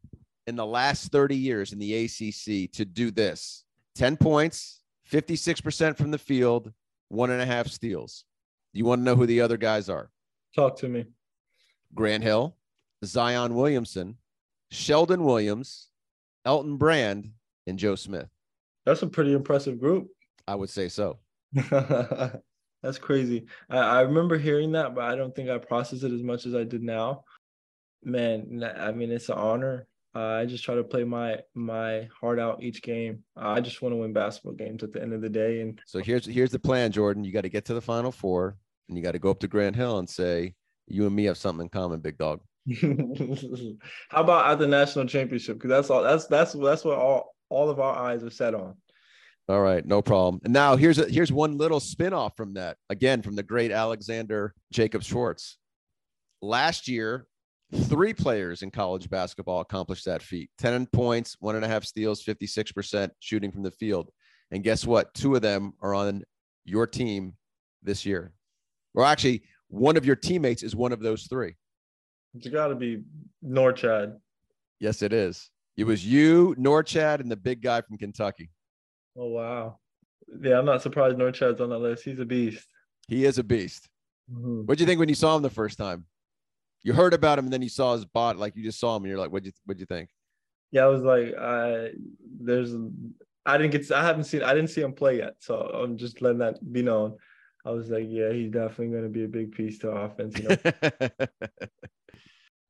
in 0.47 0.57
the 0.57 0.67
last 0.67 1.13
30 1.13 1.37
years 1.37 1.73
in 1.73 1.79
the 1.79 2.05
ACC 2.05 2.71
to 2.73 2.85
do 2.85 3.11
this 3.11 3.65
10 3.97 4.17
points, 4.17 4.81
56% 5.11 5.97
from 5.97 6.11
the 6.11 6.19
field, 6.19 6.73
one 7.09 7.31
and 7.31 7.43
a 7.43 7.47
half 7.47 7.69
steals. 7.69 8.25
You 8.73 8.85
want 8.85 9.01
to 9.01 9.05
know 9.05 9.17
who 9.17 9.27
the 9.27 9.41
other 9.43 9.57
guys 9.57 9.89
are? 9.89 10.11
Talk 10.55 10.79
to 10.79 10.89
me. 10.89 11.07
Grant 11.95 12.23
Hill, 12.23 12.57
Zion 13.05 13.55
Williamson, 13.55 14.17
Sheldon 14.71 15.25
Williams, 15.25 15.89
Elton 16.45 16.79
Brand, 16.79 17.33
and 17.67 17.79
Joe 17.79 17.97
Smith. 17.97 18.29
That's 18.87 19.03
a 19.03 19.07
pretty 19.07 19.35
impressive 19.35 19.79
group. 19.79 20.09
I 20.49 20.55
would 20.55 20.71
say 20.71 20.89
so. 20.89 21.19
That's 21.53 22.99
crazy. 22.99 23.47
I, 23.71 23.79
I, 23.79 24.01
remember 24.01 24.39
hearing 24.39 24.73
that, 24.73 24.95
but 24.95 25.05
I 25.05 25.15
don't 25.15 25.35
think 25.35 25.49
I 25.49 25.59
processed 25.59 26.03
it 26.03 26.13
as 26.13 26.23
much 26.23 26.47
as 26.47 26.55
I 26.55 26.65
did 26.65 26.83
now. 26.83 27.25
Man, 28.03 28.69
I 28.77 28.91
mean, 28.91 29.13
it's 29.13 29.29
an 29.29 29.37
honor. 29.39 29.87
Uh, 30.15 30.21
I 30.21 30.47
just 30.47 30.63
try 30.63 30.75
to 30.75 30.85
play 30.85 31.05
my 31.05 31.39
my 31.55 32.09
heart 32.21 32.39
out 32.39 32.63
each 32.63 32.83
game. 32.83 33.25
I 33.35 33.61
just 33.61 33.81
want 33.81 33.93
to 33.95 33.97
win 33.97 34.13
basketball 34.13 34.53
games 34.53 34.83
at 34.83 34.93
the 34.93 35.01
end 35.01 35.15
of 35.15 35.23
the 35.23 35.29
day. 35.29 35.61
And 35.61 35.81
so 35.87 36.01
here's 36.01 36.27
here's 36.27 36.51
the 36.51 36.59
plan, 36.59 36.93
Jordan. 36.93 37.25
You 37.25 37.33
got 37.33 37.43
to 37.43 37.49
get 37.49 37.65
to 37.67 37.75
the 37.75 37.81
Final 37.81 38.13
Four, 38.13 38.57
and 38.89 38.99
you 38.99 39.03
got 39.03 39.13
to 39.13 39.19
go 39.19 39.31
up 39.31 39.41
to 39.41 39.49
Grant 39.49 39.75
Hill 39.77 39.99
and 39.99 40.09
say, 40.09 40.55
"You 40.87 41.07
and 41.07 41.17
me 41.17 41.25
have 41.25 41.39
something 41.39 41.65
in 41.65 41.71
common, 41.71 42.01
big 42.01 42.19
dog." 42.19 42.41
How 44.11 44.21
about 44.21 44.51
at 44.51 44.59
the 44.59 44.67
national 44.67 45.07
championship? 45.07 45.57
Because 45.57 45.71
that's 45.71 45.89
all. 45.89 46.03
That's 46.03 46.27
that's 46.27 46.53
that's 46.53 46.85
what 46.85 46.99
all 46.99 47.35
all 47.49 47.71
of 47.71 47.81
our 47.81 47.97
eyes 47.97 48.23
are 48.23 48.31
set 48.31 48.55
on. 48.55 48.77
All 49.49 49.61
right, 49.61 49.85
no 49.85 50.03
problem. 50.03 50.41
And 50.45 50.53
now 50.53 50.77
here's 50.77 50.99
a, 50.99 51.09
here's 51.09 51.33
one 51.33 51.59
little 51.59 51.81
spin-off 51.81 52.37
from 52.37 52.55
that. 52.55 52.77
Again, 52.91 53.23
from 53.23 53.35
the 53.35 53.43
great 53.43 53.73
Alexander 53.73 54.55
Jacob 54.73 55.03
Schwartz. 55.03 55.59
Last 56.41 56.87
year, 56.87 57.27
three 57.75 58.13
players 58.15 58.63
in 58.63 58.71
college 58.71 59.09
basketball 59.09 59.61
accomplished 59.61 60.05
that 60.05 60.23
feat 60.23 60.51
10 60.59 60.87
points, 60.87 61.37
one 61.41 61.57
and 61.57 61.65
a 61.65 61.69
half 61.69 61.85
steals, 61.85 62.23
56% 62.25 63.11
shooting 63.21 63.51
from 63.51 63.63
the 63.63 63.71
field. 63.71 64.11
And 64.51 64.63
guess 64.63 64.87
what? 64.87 65.13
Two 65.15 65.35
of 65.35 65.43
them 65.43 65.73
are 65.81 65.95
on 65.95 66.23
your 66.65 66.87
team 66.87 67.35
this 67.83 68.05
year. 68.05 68.33
Or 68.95 69.05
actually, 69.05 69.43
one 69.69 69.97
of 69.97 70.05
your 70.05 70.17
teammates 70.17 70.63
is 70.63 70.77
one 70.77 70.93
of 70.93 71.01
those 71.01 71.27
three. 71.27 71.57
It's 72.35 72.49
got 72.49 72.69
to 72.69 72.75
be 72.75 73.03
Norchad. 73.45 74.17
Yes, 74.79 75.03
it 75.03 75.13
is. 75.13 75.51
It 75.77 75.85
was 75.85 76.05
you, 76.05 76.55
Norchad, 76.59 77.21
and 77.21 77.31
the 77.31 77.37
big 77.37 77.63
guy 77.63 77.81
from 77.81 77.97
Kentucky. 77.97 78.51
Oh 79.17 79.29
wow! 79.29 79.79
Yeah, 80.41 80.59
I'm 80.59 80.65
not 80.65 80.83
surprised 80.83 81.17
Norchad's 81.17 81.61
on 81.61 81.71
that 81.71 81.79
list. 81.79 82.05
He's 82.05 82.19
a 82.19 82.25
beast. 82.25 82.67
He 83.09 83.25
is 83.25 83.39
a 83.39 83.45
beast. 83.45 83.89
Mm-hmm. 84.31 84.63
What'd 84.63 84.81
you 84.81 84.87
think 84.87 84.99
when 84.99 85.09
you 85.09 85.15
saw 85.15 85.37
him 85.37 85.43
the 85.43 85.51
first 85.51 85.79
time? 85.79 86.07
You 86.83 86.93
heard 86.93 87.15
about 87.15 87.39
him, 87.39 87.47
and 87.47 87.53
then 87.53 87.63
you 87.63 87.69
saw 87.69 87.95
his 87.95 88.05
bot. 88.05 88.37
Like 88.37 88.57
you 88.57 88.65
just 88.65 88.81
saw 88.81 88.97
him, 88.97 89.05
and 89.05 89.11
you're 89.11 89.19
like, 89.19 89.31
"What'd 89.31 89.47
you 89.47 89.53
What'd 89.65 89.81
you 89.81 89.87
think?" 89.87 90.11
Yeah, 90.73 90.85
I 90.85 90.87
was 90.87 91.03
like, 91.03 91.35
I 91.39 91.91
there's, 92.41 92.75
I 93.45 93.59
didn't 93.59 93.73
get, 93.73 93.93
I 93.93 94.03
haven't 94.03 94.25
seen, 94.25 94.43
I 94.43 94.55
didn't 94.55 94.71
see 94.71 94.81
him 94.81 94.95
play 94.95 95.19
yet, 95.19 95.35
so 95.39 95.57
I'm 95.57 95.99
just 95.99 96.23
letting 96.23 96.39
that 96.39 96.73
be 96.73 96.83
known. 96.83 97.17
I 97.65 97.71
was 97.71 97.91
like, 97.91 98.07
yeah, 98.09 98.33
he's 98.33 98.51
definitely 98.51 98.89
going 98.89 99.05
to 99.05 99.09
be 99.09 99.25
a 99.25 99.29
big 99.29 99.53
piece 99.53 99.79
to 99.81 99.91
offense. 99.91 100.37
You 100.39 100.49
know? 100.49 100.57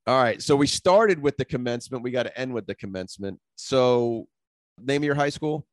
All 0.07 0.21
right. 0.21 0.43
So 0.43 0.57
we 0.57 0.67
started 0.67 1.23
with 1.23 1.37
the 1.37 1.45
commencement. 1.45 2.03
We 2.03 2.11
got 2.11 2.25
to 2.25 2.39
end 2.39 2.53
with 2.53 2.67
the 2.67 2.75
commencement. 2.75 3.39
So, 3.55 4.27
name 4.79 5.03
of 5.03 5.07
your 5.07 5.15
high 5.15 5.31
school? 5.31 5.65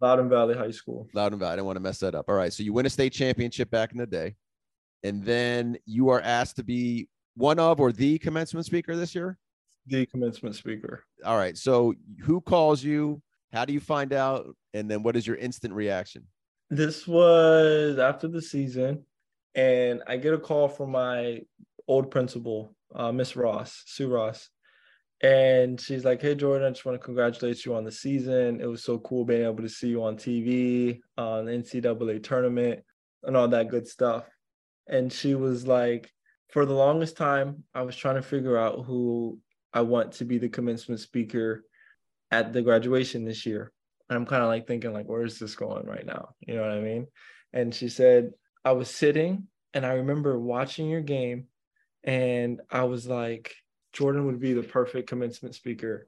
Loudoun 0.00 0.28
Valley 0.28 0.54
High 0.54 0.72
School. 0.72 1.08
Loudoun 1.14 1.38
Valley. 1.38 1.52
I 1.52 1.56
didn't 1.56 1.66
want 1.66 1.76
to 1.76 1.80
mess 1.80 2.00
that 2.00 2.14
up. 2.14 2.26
All 2.28 2.34
right. 2.34 2.52
So 2.52 2.62
you 2.62 2.72
win 2.72 2.84
a 2.84 2.90
state 2.90 3.12
championship 3.12 3.70
back 3.70 3.92
in 3.92 3.98
the 3.98 4.06
day, 4.06 4.34
and 5.04 5.24
then 5.24 5.78
you 5.86 6.10
are 6.10 6.20
asked 6.20 6.56
to 6.56 6.64
be 6.64 7.08
one 7.36 7.58
of 7.58 7.80
or 7.80 7.92
the 7.92 8.18
commencement 8.18 8.66
speaker 8.66 8.96
this 8.96 9.14
year. 9.14 9.38
The 9.86 10.06
commencement 10.06 10.56
speaker. 10.56 11.04
All 11.24 11.36
right. 11.36 11.56
So 11.56 11.94
who 12.20 12.40
calls 12.40 12.82
you? 12.82 13.22
How 13.52 13.64
do 13.64 13.72
you 13.72 13.80
find 13.80 14.12
out? 14.12 14.48
And 14.74 14.90
then 14.90 15.02
what 15.02 15.16
is 15.16 15.26
your 15.26 15.36
instant 15.36 15.74
reaction? 15.74 16.24
This 16.68 17.06
was 17.06 17.98
after 17.98 18.26
the 18.26 18.42
season, 18.42 19.04
and 19.54 20.02
I 20.08 20.16
get 20.16 20.34
a 20.34 20.38
call 20.38 20.68
from 20.68 20.90
my 20.90 21.42
old 21.86 22.10
principal 22.10 22.74
uh, 22.94 23.12
Miss 23.12 23.36
Ross, 23.36 23.84
Sue 23.86 24.08
Ross. 24.08 24.48
And 25.22 25.80
she's 25.80 26.04
like, 26.04 26.20
Hey, 26.20 26.34
Jordan, 26.34 26.66
I 26.66 26.70
just 26.70 26.84
want 26.84 27.00
to 27.00 27.04
congratulate 27.04 27.64
you 27.64 27.74
on 27.74 27.84
the 27.84 27.92
season. 27.92 28.60
It 28.60 28.66
was 28.66 28.82
so 28.82 28.98
cool 28.98 29.24
being 29.24 29.44
able 29.44 29.62
to 29.62 29.68
see 29.68 29.88
you 29.88 30.02
on 30.02 30.16
TV, 30.16 31.00
on 31.16 31.46
the 31.46 31.52
NCAA 31.52 32.22
tournament, 32.22 32.80
and 33.22 33.36
all 33.36 33.48
that 33.48 33.70
good 33.70 33.88
stuff. 33.88 34.24
And 34.88 35.12
she 35.12 35.34
was 35.34 35.66
like, 35.66 36.10
For 36.48 36.64
the 36.64 36.74
longest 36.74 37.16
time, 37.16 37.64
I 37.74 37.82
was 37.82 37.96
trying 37.96 38.14
to 38.16 38.22
figure 38.22 38.56
out 38.56 38.84
who 38.84 39.38
I 39.72 39.80
want 39.82 40.12
to 40.12 40.24
be 40.24 40.38
the 40.38 40.48
commencement 40.48 41.00
speaker 41.00 41.64
at 42.30 42.52
the 42.52 42.62
graduation 42.62 43.24
this 43.24 43.44
year. 43.44 43.72
And 44.08 44.16
I'm 44.16 44.26
kind 44.26 44.42
of 44.42 44.48
like 44.48 44.66
thinking, 44.66 44.92
like, 44.92 45.06
where 45.06 45.24
is 45.24 45.38
this 45.38 45.56
going 45.56 45.86
right 45.86 46.06
now? 46.06 46.30
You 46.40 46.54
know 46.54 46.62
what 46.62 46.70
I 46.70 46.80
mean? 46.80 47.08
And 47.52 47.74
she 47.74 47.88
said, 47.88 48.32
I 48.64 48.72
was 48.72 48.88
sitting 48.88 49.48
and 49.74 49.84
I 49.84 49.94
remember 49.94 50.38
watching 50.38 50.88
your 50.88 51.00
game 51.00 51.46
and 52.04 52.60
I 52.70 52.84
was 52.84 53.06
like, 53.06 53.54
Jordan 53.92 54.26
would 54.26 54.40
be 54.40 54.52
the 54.52 54.62
perfect 54.62 55.08
commencement 55.08 55.54
speaker. 55.54 56.06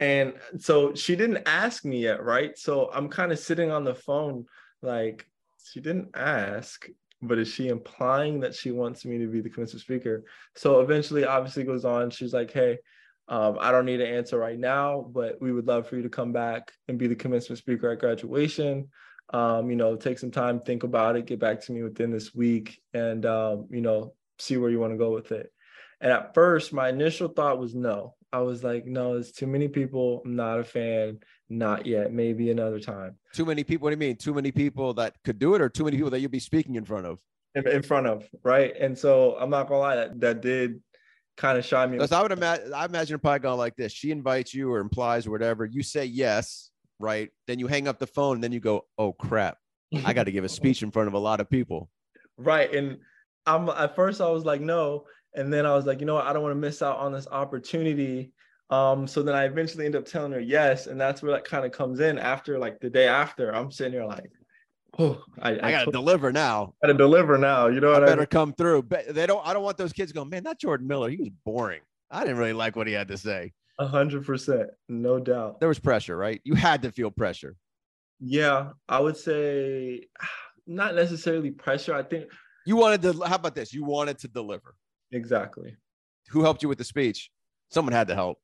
And 0.00 0.34
so 0.58 0.94
she 0.94 1.16
didn't 1.16 1.48
ask 1.48 1.84
me 1.84 2.02
yet, 2.02 2.22
right? 2.22 2.56
So 2.58 2.90
I'm 2.92 3.08
kind 3.08 3.32
of 3.32 3.38
sitting 3.38 3.70
on 3.70 3.84
the 3.84 3.94
phone, 3.94 4.46
like, 4.82 5.26
she 5.64 5.80
didn't 5.80 6.10
ask, 6.14 6.88
but 7.20 7.38
is 7.38 7.48
she 7.48 7.68
implying 7.68 8.40
that 8.40 8.54
she 8.54 8.70
wants 8.70 9.04
me 9.04 9.18
to 9.18 9.26
be 9.26 9.40
the 9.40 9.50
commencement 9.50 9.82
speaker? 9.82 10.24
So 10.54 10.80
eventually, 10.80 11.24
obviously, 11.24 11.64
goes 11.64 11.84
on. 11.84 12.10
She's 12.10 12.32
like, 12.32 12.52
hey, 12.52 12.78
um, 13.28 13.58
I 13.60 13.72
don't 13.72 13.84
need 13.84 14.00
an 14.00 14.14
answer 14.14 14.38
right 14.38 14.58
now, 14.58 15.06
but 15.12 15.40
we 15.40 15.52
would 15.52 15.66
love 15.66 15.88
for 15.88 15.96
you 15.96 16.02
to 16.02 16.08
come 16.08 16.32
back 16.32 16.72
and 16.88 16.98
be 16.98 17.06
the 17.06 17.14
commencement 17.14 17.58
speaker 17.58 17.90
at 17.90 17.98
graduation. 17.98 18.88
Um, 19.30 19.68
you 19.68 19.76
know, 19.76 19.96
take 19.96 20.18
some 20.18 20.30
time, 20.30 20.60
think 20.60 20.84
about 20.84 21.16
it, 21.16 21.26
get 21.26 21.38
back 21.38 21.60
to 21.62 21.72
me 21.72 21.82
within 21.82 22.10
this 22.10 22.34
week, 22.34 22.80
and 22.94 23.26
um, 23.26 23.66
you 23.70 23.82
know, 23.82 24.14
see 24.38 24.56
where 24.56 24.70
you 24.70 24.78
want 24.78 24.94
to 24.94 24.98
go 24.98 25.12
with 25.12 25.32
it. 25.32 25.52
And 26.00 26.12
at 26.12 26.32
first, 26.32 26.72
my 26.72 26.88
initial 26.88 27.28
thought 27.28 27.58
was 27.58 27.74
no. 27.74 28.14
I 28.32 28.40
was 28.40 28.62
like, 28.62 28.86
no, 28.86 29.16
it's 29.16 29.32
too 29.32 29.46
many 29.46 29.68
people. 29.68 30.22
I'm 30.24 30.36
not 30.36 30.60
a 30.60 30.64
fan. 30.64 31.18
Not 31.50 31.86
yet. 31.86 32.12
Maybe 32.12 32.50
another 32.50 32.78
time. 32.78 33.16
Too 33.32 33.46
many 33.46 33.64
people. 33.64 33.84
What 33.84 33.90
do 33.90 33.94
you 33.94 34.08
mean? 34.08 34.16
Too 34.16 34.34
many 34.34 34.52
people 34.52 34.94
that 34.94 35.16
could 35.24 35.38
do 35.38 35.54
it, 35.54 35.60
or 35.60 35.68
too 35.68 35.84
many 35.84 35.96
people 35.96 36.10
that 36.10 36.20
you'd 36.20 36.30
be 36.30 36.40
speaking 36.40 36.74
in 36.74 36.84
front 36.84 37.06
of? 37.06 37.18
In, 37.54 37.66
in 37.66 37.82
front 37.82 38.06
of, 38.06 38.28
right? 38.44 38.74
And 38.78 38.96
so 38.96 39.36
I'm 39.40 39.50
not 39.50 39.68
gonna 39.68 39.80
lie, 39.80 39.96
that 39.96 40.20
that 40.20 40.42
did 40.42 40.82
kind 41.38 41.56
of 41.56 41.64
shy 41.64 41.86
me. 41.86 41.96
Because 41.96 42.12
I 42.12 42.20
would 42.20 42.32
imagine, 42.32 42.74
I 42.74 42.84
imagine 42.84 43.14
it 43.14 43.22
probably 43.22 43.38
going 43.38 43.56
like 43.56 43.76
this: 43.76 43.92
she 43.92 44.10
invites 44.10 44.52
you 44.52 44.70
or 44.70 44.80
implies 44.80 45.26
or 45.26 45.30
whatever. 45.30 45.64
You 45.64 45.82
say 45.82 46.04
yes, 46.04 46.70
right? 46.98 47.30
Then 47.46 47.58
you 47.58 47.66
hang 47.66 47.88
up 47.88 47.98
the 47.98 48.06
phone, 48.06 48.36
and 48.36 48.44
then 48.44 48.52
you 48.52 48.60
go, 48.60 48.84
"Oh 48.98 49.14
crap, 49.14 49.56
I 50.04 50.12
got 50.12 50.24
to 50.24 50.32
give 50.32 50.44
a 50.44 50.48
speech 50.48 50.82
in 50.82 50.90
front 50.90 51.08
of 51.08 51.14
a 51.14 51.18
lot 51.18 51.40
of 51.40 51.48
people." 51.48 51.88
Right, 52.36 52.72
and 52.74 52.98
I'm 53.46 53.70
at 53.70 53.96
first 53.96 54.20
I 54.20 54.28
was 54.28 54.44
like 54.44 54.60
no, 54.60 55.06
and 55.34 55.52
then 55.52 55.64
I 55.64 55.74
was 55.74 55.86
like, 55.86 56.00
you 56.00 56.06
know 56.06 56.14
what, 56.14 56.26
I 56.26 56.32
don't 56.32 56.42
want 56.42 56.54
to 56.54 56.60
miss 56.60 56.82
out 56.82 56.98
on 56.98 57.12
this 57.12 57.26
opportunity. 57.26 58.32
Um, 58.70 59.06
so 59.06 59.22
then 59.22 59.34
I 59.34 59.44
eventually 59.44 59.86
end 59.86 59.96
up 59.96 60.04
telling 60.04 60.32
her 60.32 60.40
yes, 60.40 60.86
and 60.86 61.00
that's 61.00 61.22
where 61.22 61.32
that 61.32 61.44
kind 61.44 61.64
of 61.64 61.72
comes 61.72 62.00
in. 62.00 62.18
After 62.18 62.58
like 62.58 62.80
the 62.80 62.90
day 62.90 63.08
after, 63.08 63.54
I'm 63.54 63.70
sitting 63.70 63.94
here 63.94 64.04
like, 64.04 64.30
oh, 64.98 65.22
I, 65.40 65.52
I, 65.52 65.68
I 65.68 65.70
gotta 65.70 65.90
deliver 65.90 66.32
now. 66.32 66.74
Gotta 66.82 66.94
deliver 66.94 67.38
now. 67.38 67.68
You 67.68 67.80
know 67.80 67.92
what 67.92 68.02
I 68.02 68.06
better 68.06 68.20
I 68.20 68.24
mean? 68.24 68.26
come 68.26 68.52
through. 68.52 68.82
But 68.82 69.14
they 69.14 69.26
don't. 69.26 69.46
I 69.46 69.54
don't 69.54 69.62
want 69.62 69.78
those 69.78 69.92
kids 69.92 70.12
going, 70.12 70.28
man. 70.28 70.44
That 70.44 70.60
Jordan 70.60 70.86
Miller, 70.86 71.08
he 71.08 71.16
was 71.16 71.30
boring. 71.44 71.80
I 72.10 72.20
didn't 72.20 72.38
really 72.38 72.52
like 72.52 72.76
what 72.76 72.86
he 72.86 72.92
had 72.92 73.08
to 73.08 73.16
say. 73.16 73.52
A 73.78 73.86
hundred 73.86 74.26
percent, 74.26 74.70
no 74.88 75.18
doubt. 75.18 75.60
There 75.60 75.68
was 75.68 75.78
pressure, 75.78 76.16
right? 76.16 76.40
You 76.44 76.54
had 76.54 76.82
to 76.82 76.92
feel 76.92 77.10
pressure. 77.10 77.56
Yeah, 78.20 78.70
I 78.88 79.00
would 79.00 79.16
say 79.16 80.02
not 80.66 80.94
necessarily 80.94 81.52
pressure. 81.52 81.94
I 81.94 82.02
think 82.02 82.26
you 82.66 82.76
wanted 82.76 83.00
to. 83.02 83.24
How 83.24 83.36
about 83.36 83.54
this? 83.54 83.72
You 83.72 83.84
wanted 83.84 84.18
to 84.18 84.28
deliver. 84.28 84.74
Exactly. 85.12 85.74
Who 86.30 86.42
helped 86.42 86.62
you 86.62 86.68
with 86.68 86.76
the 86.76 86.84
speech? 86.84 87.30
Someone 87.70 87.94
had 87.94 88.08
to 88.08 88.14
help. 88.14 88.38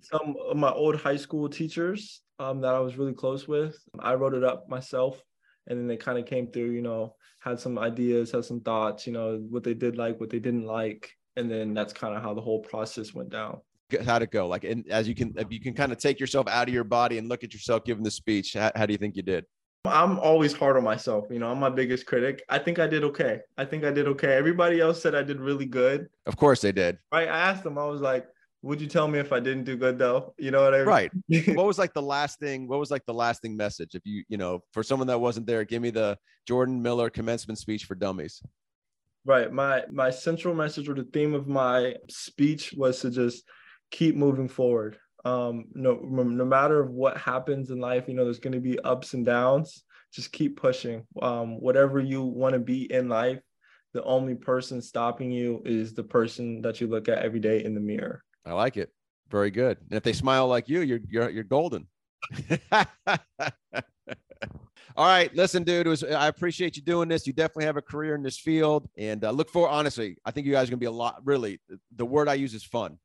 Some 0.00 0.34
of 0.48 0.56
my 0.56 0.70
old 0.70 0.96
high 0.96 1.16
school 1.16 1.48
teachers 1.48 2.22
um, 2.38 2.60
that 2.60 2.74
I 2.74 2.80
was 2.80 2.96
really 2.96 3.14
close 3.14 3.46
with. 3.46 3.78
I 3.98 4.14
wrote 4.14 4.34
it 4.34 4.44
up 4.44 4.68
myself, 4.68 5.22
and 5.66 5.78
then 5.78 5.86
they 5.86 5.96
kind 5.96 6.18
of 6.18 6.26
came 6.26 6.50
through. 6.50 6.70
You 6.70 6.82
know, 6.82 7.14
had 7.40 7.60
some 7.60 7.78
ideas, 7.78 8.32
had 8.32 8.44
some 8.44 8.60
thoughts. 8.60 9.06
You 9.06 9.12
know, 9.12 9.44
what 9.48 9.64
they 9.64 9.74
did 9.74 9.96
like, 9.96 10.20
what 10.20 10.30
they 10.30 10.40
didn't 10.40 10.66
like, 10.66 11.10
and 11.36 11.50
then 11.50 11.74
that's 11.74 11.92
kind 11.92 12.16
of 12.16 12.22
how 12.22 12.34
the 12.34 12.40
whole 12.40 12.60
process 12.60 13.14
went 13.14 13.30
down. 13.30 13.60
How'd 14.04 14.22
it 14.22 14.32
go? 14.32 14.48
Like, 14.48 14.64
and 14.64 14.84
as 14.90 15.06
you 15.06 15.14
can, 15.14 15.32
if 15.36 15.46
you 15.50 15.60
can 15.60 15.72
kind 15.72 15.92
of 15.92 15.98
take 15.98 16.18
yourself 16.18 16.48
out 16.48 16.66
of 16.66 16.74
your 16.74 16.84
body 16.84 17.18
and 17.18 17.28
look 17.28 17.44
at 17.44 17.54
yourself 17.54 17.84
giving 17.84 18.02
the 18.02 18.10
speech, 18.10 18.54
how, 18.54 18.72
how 18.74 18.84
do 18.84 18.92
you 18.92 18.98
think 18.98 19.14
you 19.14 19.22
did? 19.22 19.44
I'm 19.84 20.18
always 20.18 20.52
hard 20.52 20.76
on 20.76 20.82
myself. 20.82 21.26
You 21.30 21.38
know, 21.38 21.50
I'm 21.50 21.60
my 21.60 21.70
biggest 21.70 22.06
critic. 22.06 22.42
I 22.48 22.58
think 22.58 22.80
I 22.80 22.88
did 22.88 23.04
okay. 23.04 23.40
I 23.56 23.64
think 23.64 23.84
I 23.84 23.92
did 23.92 24.08
okay. 24.08 24.34
Everybody 24.34 24.80
else 24.80 25.00
said 25.00 25.14
I 25.14 25.22
did 25.22 25.40
really 25.40 25.66
good. 25.66 26.08
Of 26.26 26.36
course 26.36 26.60
they 26.60 26.72
did. 26.72 26.98
Right. 27.12 27.28
I 27.28 27.38
asked 27.38 27.62
them, 27.62 27.78
I 27.78 27.86
was 27.86 28.00
like, 28.00 28.26
would 28.62 28.80
you 28.80 28.86
tell 28.86 29.06
me 29.06 29.18
if 29.18 29.32
I 29.32 29.40
didn't 29.40 29.64
do 29.64 29.76
good 29.76 29.98
though? 29.98 30.34
You 30.38 30.50
know 30.50 30.62
what 30.62 30.74
I 30.74 30.78
mean? 30.78 30.86
Right. 30.86 31.10
what 31.56 31.66
was 31.66 31.78
like 31.78 31.94
the 31.94 32.02
last 32.02 32.38
thing? 32.38 32.68
What 32.68 32.78
was 32.78 32.90
like 32.90 33.04
the 33.06 33.14
lasting 33.14 33.56
message? 33.56 33.94
If 33.94 34.02
you, 34.04 34.24
you 34.28 34.36
know, 34.36 34.60
for 34.72 34.82
someone 34.82 35.08
that 35.08 35.20
wasn't 35.20 35.46
there, 35.46 35.64
give 35.64 35.82
me 35.82 35.90
the 35.90 36.18
Jordan 36.46 36.82
Miller 36.82 37.10
commencement 37.10 37.58
speech 37.58 37.84
for 37.84 37.94
dummies. 37.94 38.42
Right. 39.24 39.52
My 39.52 39.84
my 39.90 40.10
central 40.10 40.54
message 40.54 40.88
or 40.88 40.94
the 40.94 41.04
theme 41.04 41.34
of 41.34 41.48
my 41.48 41.96
speech 42.08 42.72
was 42.76 43.00
to 43.00 43.10
just 43.10 43.44
keep 43.90 44.16
moving 44.16 44.48
forward 44.48 44.98
um, 45.26 45.64
no, 45.74 45.96
no 46.04 46.44
matter 46.44 46.84
what 46.84 47.18
happens 47.18 47.70
in 47.70 47.80
life, 47.80 48.04
you 48.06 48.14
know, 48.14 48.22
there's 48.22 48.38
going 48.38 48.52
to 48.52 48.60
be 48.60 48.78
ups 48.78 49.12
and 49.12 49.26
downs. 49.26 49.82
Just 50.12 50.30
keep 50.30 50.56
pushing. 50.56 51.04
Um, 51.20 51.60
whatever 51.60 51.98
you 51.98 52.22
want 52.22 52.52
to 52.52 52.60
be 52.60 52.90
in 52.90 53.08
life, 53.08 53.40
the 53.92 54.04
only 54.04 54.36
person 54.36 54.80
stopping 54.80 55.32
you 55.32 55.62
is 55.64 55.94
the 55.94 56.04
person 56.04 56.62
that 56.62 56.80
you 56.80 56.86
look 56.86 57.08
at 57.08 57.24
every 57.24 57.40
day 57.40 57.64
in 57.64 57.74
the 57.74 57.80
mirror. 57.80 58.22
I 58.46 58.52
like 58.52 58.76
it. 58.76 58.90
Very 59.30 59.50
good. 59.50 59.78
And 59.90 59.96
if 59.96 60.02
they 60.02 60.12
smile 60.12 60.46
like 60.46 60.68
you, 60.68 60.80
you're 60.80 61.00
you're 61.08 61.30
you're 61.30 61.44
golden. 61.44 61.88
All 64.96 65.06
right, 65.06 65.34
listen, 65.34 65.62
dude. 65.62 65.86
Was, 65.86 66.04
I 66.04 66.28
appreciate 66.28 66.76
you 66.76 66.82
doing 66.82 67.08
this. 67.08 67.26
You 67.26 67.32
definitely 67.32 67.64
have 67.64 67.76
a 67.76 67.82
career 67.82 68.14
in 68.14 68.22
this 68.22 68.38
field, 68.38 68.88
and 68.96 69.24
uh, 69.24 69.30
look 69.30 69.50
for 69.50 69.68
honestly. 69.68 70.16
I 70.24 70.30
think 70.30 70.46
you 70.46 70.52
guys 70.52 70.68
are 70.68 70.70
gonna 70.70 70.78
be 70.78 70.86
a 70.86 70.90
lot. 70.90 71.20
Really, 71.24 71.60
the 71.94 72.06
word 72.06 72.28
I 72.28 72.34
use 72.34 72.54
is 72.54 72.64
fun. 72.64 72.98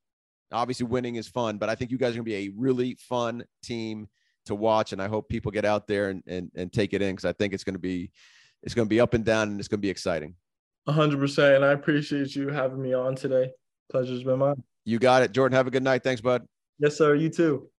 Obviously, 0.52 0.86
winning 0.86 1.16
is 1.16 1.28
fun, 1.28 1.58
but 1.58 1.70
I 1.70 1.76
think 1.76 1.92
you 1.92 1.98
guys 1.98 2.14
are 2.14 2.18
to 2.18 2.24
be 2.24 2.48
a 2.48 2.52
really 2.56 2.96
fun 3.00 3.44
team 3.64 4.08
to 4.46 4.56
watch, 4.56 4.94
and 4.94 5.02
I 5.02 5.08
hope 5.08 5.28
people 5.28 5.52
get 5.52 5.66
out 5.66 5.88
there 5.88 6.10
and 6.10 6.24
and, 6.28 6.52
and 6.56 6.72
take 6.72 6.94
it 6.94 7.02
in 7.02 7.16
because 7.16 7.26
I 7.26 7.34
think 7.34 7.54
it's 7.54 7.64
to 7.64 7.80
be 7.80 8.12
it's 8.64 8.76
to 8.76 8.86
be 8.86 9.02
up 9.02 9.14
and 9.14 9.26
down, 9.26 9.50
and 9.50 9.60
it's 9.60 9.68
to 9.70 9.78
be 9.78 9.90
exciting. 9.90 10.36
hundred 10.88 11.20
percent, 11.20 11.56
and 11.56 11.66
I 11.66 11.72
appreciate 11.72 12.36
you 12.36 12.50
having 12.50 12.82
me 12.82 12.94
on 12.94 13.16
today. 13.16 13.52
Pleasure's 13.92 14.24
been 14.24 14.40
mine. 14.40 14.64
You 14.86 15.00
got 15.00 15.24
it, 15.24 15.32
Jordan. 15.32 15.56
Have 15.56 15.68
a 15.68 15.72
good 15.72 15.84
night. 15.84 16.04
Thanks, 16.04 16.22
bud. 16.22 16.46
Yes, 16.80 16.98
sir. 16.98 17.16
You 17.16 17.30
too. 17.30 17.70